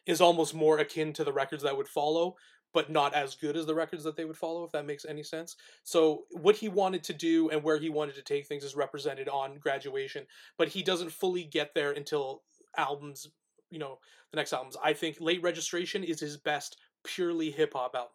is 0.07 0.19
almost 0.19 0.55
more 0.55 0.79
akin 0.79 1.13
to 1.13 1.23
the 1.23 1.33
records 1.33 1.61
that 1.61 1.77
would 1.77 1.87
follow, 1.87 2.35
but 2.73 2.89
not 2.89 3.13
as 3.13 3.35
good 3.35 3.57
as 3.57 3.65
the 3.65 3.75
records 3.75 4.03
that 4.03 4.15
they 4.15 4.25
would 4.25 4.37
follow, 4.37 4.63
if 4.63 4.71
that 4.71 4.85
makes 4.85 5.05
any 5.05 5.23
sense. 5.23 5.55
So, 5.83 6.23
what 6.31 6.55
he 6.55 6.69
wanted 6.69 7.03
to 7.05 7.13
do 7.13 7.49
and 7.49 7.63
where 7.63 7.77
he 7.77 7.89
wanted 7.89 8.15
to 8.15 8.21
take 8.21 8.47
things 8.47 8.63
is 8.63 8.75
represented 8.75 9.27
on 9.27 9.57
graduation, 9.57 10.25
but 10.57 10.69
he 10.69 10.83
doesn't 10.83 11.11
fully 11.11 11.43
get 11.43 11.73
there 11.73 11.91
until 11.91 12.43
albums, 12.77 13.27
you 13.69 13.79
know, 13.79 13.99
the 14.31 14.37
next 14.37 14.53
albums. 14.53 14.77
I 14.83 14.93
think 14.93 15.17
Late 15.19 15.43
Registration 15.43 16.03
is 16.03 16.19
his 16.19 16.37
best 16.37 16.77
purely 17.03 17.51
hip 17.51 17.73
hop 17.73 17.95
album. 17.95 18.11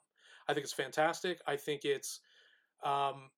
I 0.48 0.54
think 0.54 0.64
it's 0.64 0.72
fantastic. 0.72 1.40
I 1.46 1.56
think 1.56 1.84
it's 1.84 2.20
um, 2.84 3.30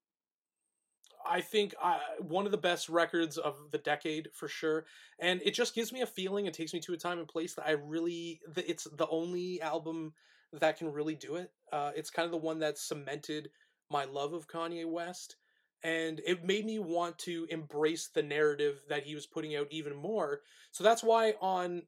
I 1.29 1.41
think 1.41 1.75
uh, 1.83 1.99
one 2.21 2.47
of 2.47 2.53
the 2.53 2.59
best 2.59 2.89
records 2.89 3.39
of 3.39 3.57
the 3.71 3.79
decade 3.79 4.29
for 4.33 4.49
sure, 4.49 4.87
and 5.19 5.41
it 5.45 5.53
just 5.53 5.75
gives 5.75 5.93
me 5.93 6.03
a 6.03 6.07
feeling. 6.07 6.47
It 6.47 6.55
takes 6.55 6.73
me 6.73 6.81
to 6.81 6.95
a 6.95 6.97
time 6.97 7.19
and 7.19 7.29
place 7.29 7.55
that 7.55 7.67
I 7.67 7.73
really. 7.73 8.41
It's 8.57 8.85
the 8.85 9.09
only 9.09 9.61
album 9.61 10.13
that 10.53 10.79
can 10.79 10.93
really 10.93 11.15
do 11.15 11.37
it. 11.37 11.51
Uh, 11.73 11.93
it's 11.95 12.11
kind 12.11 12.25
of 12.25 12.33
the 12.33 12.39
one 12.39 12.59
that 12.61 12.79
cemented 12.79 13.51
my 13.91 14.05
love 14.05 14.33
of 14.33 14.49
Kanye 14.49 14.87
West, 14.87 15.37
and 15.83 16.21
it 16.27 16.45
made 16.45 16.65
me 16.65 16.79
want 16.79 17.19
to 17.21 17.47
embrace 17.51 18.09
the 18.09 18.23
narrative 18.23 18.83
that 18.89 19.05
he 19.05 19.15
was 19.15 19.27
putting 19.27 19.57
out 19.57 19.69
even 19.71 19.95
more. 19.95 20.41
So 20.73 20.85
that's 20.85 21.03
why 21.03 21.35
on 21.41 21.83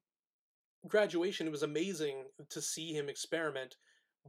graduation 0.88 1.46
it 1.46 1.51
was 1.51 1.62
amazing 1.62 2.25
to 2.49 2.62
see 2.62 2.94
him 2.94 3.11
experiment 3.11 3.77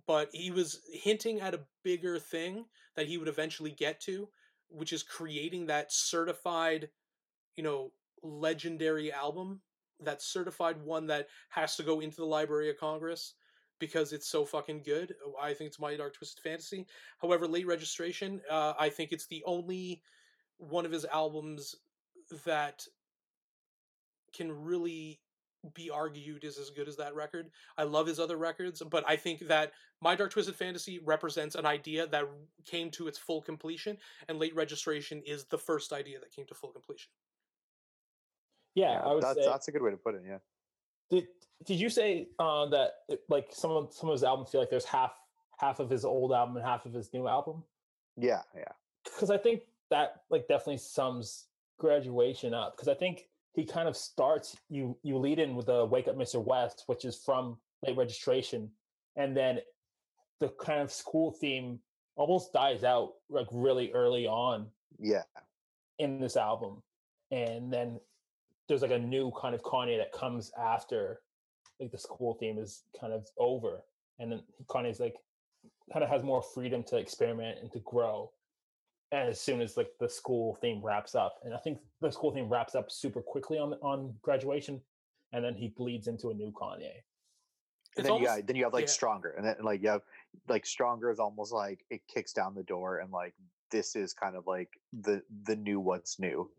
but 0.06 0.30
he 0.34 0.52
was 0.52 0.82
hinting 0.92 1.40
at 1.40 1.54
a 1.54 1.62
bigger 1.84 2.20
thing 2.20 2.66
that 2.96 3.08
he 3.08 3.18
would 3.18 3.30
eventually 3.30 3.72
get 3.72 4.02
to 4.02 4.28
which 4.72 4.94
is 4.94 5.04
creating 5.04 5.66
that 5.68 5.92
certified, 5.92 6.90
you 7.56 7.64
know, 7.64 7.92
legendary 8.24 9.12
album, 9.12 9.62
that 10.00 10.22
certified 10.22 10.82
one 10.82 11.08
that 11.08 11.28
has 11.50 11.76
to 11.76 11.84
go 11.84 12.00
into 12.00 12.18
the 12.18 12.26
Library 12.26 12.70
of 12.70 12.78
Congress 12.78 13.36
because 13.82 14.14
it's 14.14 14.28
so 14.28 14.46
fucking 14.46 14.84
good. 14.84 15.16
I 15.42 15.54
think 15.54 15.68
it's 15.68 15.80
Mighty 15.80 15.98
Dark 15.98 16.14
Twisted 16.14 16.42
Fantasy. 16.42 16.86
However, 17.20 17.48
late 17.48 17.68
registration, 17.68 18.40
uh, 18.50 18.74
I 18.80 18.88
think 18.88 19.12
it's 19.12 19.26
the 19.26 19.44
only 19.46 20.04
one 20.58 20.86
of 20.86 20.92
his 20.92 21.04
albums 21.06 21.76
that 22.46 22.86
can 24.34 24.52
really 24.64 25.20
be 25.74 25.90
argued 25.90 26.44
is 26.44 26.58
as 26.58 26.70
good 26.70 26.88
as 26.88 26.96
that 26.98 27.16
record. 27.16 27.50
I 27.78 27.84
love 27.84 28.08
his 28.08 28.20
other 28.20 28.38
records, 28.38 28.82
but 28.90 29.04
I 29.08 29.16
think 29.16 29.48
that 29.48 29.74
My 30.00 30.16
Dark 30.16 30.32
Twisted 30.32 30.56
Fantasy 30.56 31.00
represents 31.04 31.56
an 31.56 31.66
idea 31.66 32.08
that 32.08 32.26
came 32.66 32.92
to 32.92 33.08
its 33.08 33.18
full 33.18 33.42
completion, 33.42 33.98
and 34.30 34.40
Late 34.40 34.56
Registration 34.56 35.22
is 35.26 35.46
the 35.46 35.58
first 35.58 35.92
idea 35.92 36.20
that 36.20 36.32
came 36.32 36.46
to 36.46 36.56
full 36.56 36.72
completion. 36.72 37.12
Yeah, 38.76 39.02
I 39.04 39.14
would 39.14 39.24
that's, 39.24 39.40
say 39.40 39.46
that's 39.46 39.68
a 39.68 39.72
good 39.72 39.82
way 39.82 39.92
to 39.92 39.98
put 39.98 40.16
it. 40.16 40.22
Yeah. 40.26 40.38
Did 41.12 41.28
Did 41.66 41.80
you 41.80 41.90
say 41.90 42.30
uh, 42.40 42.66
that 42.68 42.92
like 43.30 43.50
some 43.52 43.72
of 43.72 43.94
some 43.94 44.10
of 44.10 44.14
his 44.14 44.24
albums 44.24 44.50
feel 44.50 44.62
like 44.62 44.72
there's 44.72 44.86
half 44.86 45.14
half 45.60 45.80
of 45.80 45.90
his 45.90 46.04
old 46.04 46.32
album 46.32 46.58
and 46.58 46.66
half 46.66 46.88
of 46.88 46.94
his 46.94 47.14
new 47.14 47.28
album? 47.28 47.64
Yeah, 48.18 48.42
yeah. 48.56 48.64
Because 49.04 49.30
I 49.30 49.38
think 49.38 49.62
that 49.92 50.24
like 50.32 50.48
definitely 50.48 50.78
sums 50.78 51.46
graduation 51.78 52.56
up. 52.56 52.76
Because 52.76 52.88
I 52.88 52.96
think 52.96 53.28
he 53.54 53.66
kind 53.66 53.88
of 53.88 53.96
starts 53.96 54.58
you 54.70 54.98
you 55.04 55.18
lead 55.18 55.40
in 55.40 55.56
with 55.56 55.68
the 55.68 55.86
wake 55.86 56.08
up 56.08 56.16
mr 56.16 56.44
west 56.44 56.84
which 56.88 57.06
is 57.06 57.18
from 57.18 57.58
late 57.86 57.98
registration 57.98 58.70
and 59.16 59.36
then 59.36 59.60
the 60.40 60.50
kind 60.50 60.82
of 60.82 60.92
school 60.92 61.32
theme 61.32 61.80
almost 62.16 62.54
dies 62.54 62.84
out 62.84 63.14
like 63.30 63.48
really 63.52 63.92
early 63.94 64.28
on 64.28 64.68
yeah 65.00 65.24
in 66.00 66.20
this 66.20 66.38
album 66.38 66.82
and 67.32 67.72
then 67.72 68.00
there's 68.72 68.82
like 68.82 68.92
a 68.92 69.00
new 69.00 69.32
kind 69.40 69.54
of 69.54 69.62
kanye 69.62 69.98
that 69.98 70.12
comes 70.12 70.52
after 70.60 71.22
like 71.80 71.92
the 71.92 71.98
school 71.98 72.36
theme 72.40 72.58
is 72.58 72.84
kind 73.00 73.14
of 73.14 73.28
over 73.38 73.84
and 74.20 74.32
then 74.32 74.42
kanye's 74.68 75.00
like 75.00 75.16
kind 75.92 76.04
of 76.04 76.10
has 76.10 76.24
more 76.24 76.42
freedom 76.42 76.84
to 76.84 76.98
experiment 76.98 77.60
and 77.62 77.72
to 77.72 77.80
grow 77.80 78.32
as 79.12 79.40
soon 79.40 79.62
as 79.62 79.78
like 79.78 79.92
the 80.00 80.10
school 80.10 80.58
theme 80.62 80.82
wraps 80.82 81.16
up. 81.16 81.40
And 81.44 81.54
I 81.54 81.58
think 81.58 81.80
the 82.00 82.12
school 82.12 82.32
theme 82.32 82.50
wraps 82.50 82.76
up 82.76 82.92
super 82.92 83.22
quickly 83.22 83.58
on 83.58 83.74
on 83.82 84.14
graduation, 84.22 84.82
and 85.34 85.44
then 85.44 85.56
he 85.56 85.70
bleeds 85.70 86.08
into 86.08 86.30
a 86.30 86.34
new 86.34 86.52
Kanye. 86.52 86.92
And 87.98 88.06
then 88.06 88.12
almost, 88.12 88.38
you 88.38 88.44
then 88.44 88.56
you 88.56 88.64
have 88.64 88.74
like 88.74 88.86
yeah. 88.86 88.92
stronger, 88.92 89.32
and 89.32 89.46
then 89.46 89.56
like 89.62 89.82
you 89.82 89.90
have 89.90 90.02
like 90.48 90.66
stronger 90.66 91.12
is 91.12 91.20
almost 91.20 91.52
like 91.52 91.84
it 91.90 92.02
kicks 92.08 92.32
down 92.32 92.56
the 92.56 92.64
door, 92.64 93.00
and 93.00 93.12
like 93.12 93.34
this 93.70 93.96
is 93.96 94.14
kind 94.14 94.36
of 94.36 94.48
like 94.48 94.70
the 95.02 95.22
the 95.44 95.56
new 95.56 95.80
what's 95.80 96.20
new. 96.20 96.50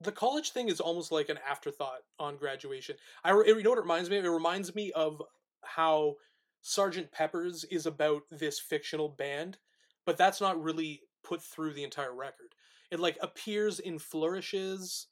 The 0.00 0.12
college 0.12 0.50
thing 0.50 0.68
is 0.68 0.80
almost 0.80 1.10
like 1.10 1.28
an 1.28 1.38
afterthought 1.48 2.00
on 2.18 2.36
graduation. 2.36 2.96
I 3.24 3.30
you 3.30 3.62
know 3.62 3.70
what 3.70 3.78
it 3.78 3.82
reminds 3.82 4.10
me 4.10 4.18
of? 4.18 4.24
It 4.24 4.30
reminds 4.30 4.74
me 4.74 4.92
of 4.92 5.22
how 5.62 6.16
Sergeant 6.60 7.12
Pepper's 7.12 7.64
is 7.64 7.86
about 7.86 8.22
this 8.30 8.58
fictional 8.58 9.08
band, 9.08 9.58
but 10.04 10.18
that's 10.18 10.40
not 10.40 10.62
really 10.62 11.02
put 11.24 11.42
through 11.42 11.72
the 11.72 11.84
entire 11.84 12.14
record. 12.14 12.54
It 12.90 13.00
like 13.00 13.18
appears 13.22 13.80
in 13.80 13.98
flourishes, 13.98 15.06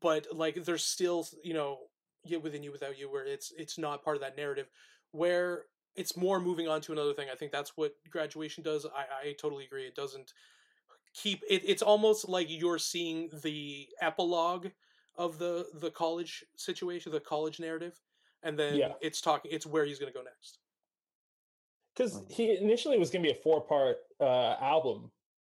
but 0.00 0.26
like 0.32 0.64
there's 0.64 0.84
still 0.84 1.26
you 1.42 1.54
know 1.54 1.78
yeah 2.24 2.38
within 2.38 2.62
you 2.62 2.72
without 2.72 2.98
you 2.98 3.10
where 3.10 3.24
it's 3.24 3.52
it's 3.56 3.78
not 3.78 4.04
part 4.04 4.16
of 4.16 4.22
that 4.22 4.36
narrative 4.36 4.68
where 5.12 5.64
it's 5.96 6.16
more 6.16 6.38
moving 6.40 6.68
on 6.68 6.80
to 6.82 6.92
another 6.92 7.14
thing. 7.14 7.28
I 7.32 7.34
think 7.34 7.50
that's 7.50 7.76
what 7.76 7.94
graduation 8.08 8.62
does. 8.62 8.86
I, 8.86 9.28
I 9.28 9.32
totally 9.32 9.64
agree. 9.64 9.86
It 9.86 9.96
doesn't 9.96 10.32
keep 11.22 11.42
it. 11.48 11.62
It's 11.64 11.82
almost 11.82 12.28
like 12.28 12.46
you're 12.48 12.78
seeing 12.78 13.30
the 13.42 13.88
epilogue 14.00 14.68
of 15.16 15.38
the 15.38 15.66
the 15.74 15.90
college 15.90 16.44
situation, 16.56 17.12
the 17.12 17.20
college 17.20 17.60
narrative, 17.60 18.00
and 18.42 18.58
then 18.58 18.76
yeah. 18.76 18.92
it's 19.00 19.20
talking. 19.20 19.50
It's 19.52 19.66
where 19.66 19.84
he's 19.84 19.98
going 19.98 20.12
to 20.12 20.18
go 20.18 20.24
next 20.24 20.58
because 21.98 22.22
he 22.28 22.56
initially 22.56 22.98
was 22.98 23.10
going 23.10 23.22
to 23.22 23.32
be 23.32 23.36
a 23.36 23.42
four 23.42 23.60
part 23.60 23.98
uh, 24.20 24.54
album, 24.60 25.10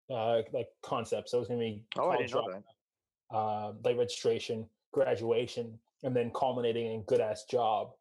uh, 0.09 0.41
like 0.51 0.67
concept. 0.81 1.29
So 1.29 1.37
it 1.37 1.41
was 1.41 1.47
going 1.47 1.59
to 1.59 1.65
be 1.65 1.83
oh, 1.97 2.09
I 2.09 2.17
didn't 2.17 2.33
know 2.33 2.49
that. 2.51 3.35
Uh, 3.35 3.73
late 3.85 3.97
registration, 3.97 4.65
graduation, 4.91 5.77
and 6.03 6.15
then 6.15 6.31
culminating 6.35 6.91
in 6.91 7.03
good 7.03 7.21
ass 7.21 7.45
job. 7.49 7.91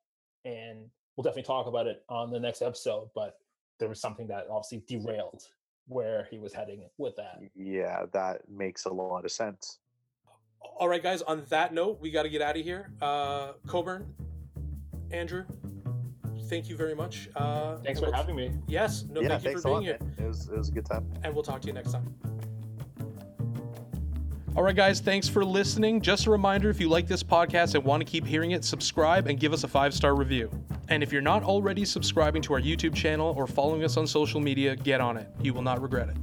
And 0.45 0.87
we'll 1.17 1.23
definitely 1.23 1.43
talk 1.45 1.67
about 1.67 1.87
it 1.87 2.03
on 2.09 2.31
the 2.31 2.41
next 2.41 2.63
episode. 2.63 3.11
But 3.15 3.37
there 3.79 3.89
was 3.89 4.01
something 4.01 4.27
that 4.29 4.47
obviously 4.51 4.83
derailed 4.89 5.43
where 5.89 6.27
he 6.31 6.39
was 6.39 6.53
heading 6.53 6.85
with 6.99 7.17
that. 7.17 7.41
Yeah, 7.55 8.05
that 8.13 8.43
makes 8.49 8.85
a 8.85 8.91
lot 8.93 9.25
of 9.25 9.31
sense. 9.33 9.79
All 10.77 10.89
right, 10.89 11.03
guys. 11.03 11.23
On 11.23 11.45
that 11.49 11.73
note, 11.75 11.99
we 12.01 12.11
got 12.11 12.25
to 12.25 12.29
get 12.29 12.43
out 12.43 12.57
of 12.57 12.63
here. 12.65 12.93
Uh, 13.01 13.53
Coburn, 13.67 14.15
Andrew, 15.11 15.45
thank 16.49 16.69
you 16.69 16.77
very 16.77 16.95
much. 16.95 17.29
Uh, 17.35 17.77
Thanks 17.79 17.99
for 18.01 18.07
we'll- 18.07 18.15
having 18.15 18.37
me. 18.37 18.53
Yes, 18.69 19.05
no, 19.11 19.21
yeah, 19.21 19.39
thank 19.39 19.57
you 19.57 19.61
for 19.63 19.69
being 19.69 19.75
lot. 19.75 19.83
here. 19.85 19.99
It 20.19 20.27
was 20.27 20.49
it 20.49 20.57
was 20.59 20.69
a 20.69 20.73
good 20.73 20.87
time. 20.87 21.07
and 21.25 21.35
we'll 21.35 21.43
talk 21.43 21.61
to 21.63 21.67
you 21.67 21.73
next 21.73 21.93
time. 21.93 22.15
All 24.57 24.65
right, 24.65 24.75
guys, 24.75 24.99
thanks 24.99 25.29
for 25.29 25.45
listening. 25.45 26.01
Just 26.01 26.27
a 26.27 26.31
reminder 26.31 26.71
if 26.71 26.81
you 26.81 26.89
like 26.89 27.07
this 27.07 27.23
podcast 27.23 27.77
and 27.77 27.85
want 27.85 28.01
to 28.01 28.05
keep 28.05 28.27
hearing 28.27 28.51
it, 28.51 28.65
subscribe 28.65 29.29
and 29.29 29.39
give 29.39 29.53
us 29.53 29.63
a 29.63 29.69
five 29.69 29.95
star 29.95 30.17
review. 30.17 30.51
And 30.89 31.05
if 31.05 31.13
you're 31.13 31.23
not 31.23 31.45
already 31.45 31.85
subscribing 31.85 32.43
to 32.43 32.55
our 32.55 32.61
YouTube 32.61 32.93
channel 32.93 33.33
or 33.37 33.47
following 33.47 33.85
us 33.85 33.97
on 33.97 34.09
social 34.09 34.41
media, 34.41 34.75
get 34.75 35.01
on 35.01 35.17
it. 35.17 35.29
You 35.41 35.55
will 35.55 35.63
not 35.63 35.81
regret 35.81 36.09
it. 36.09 36.17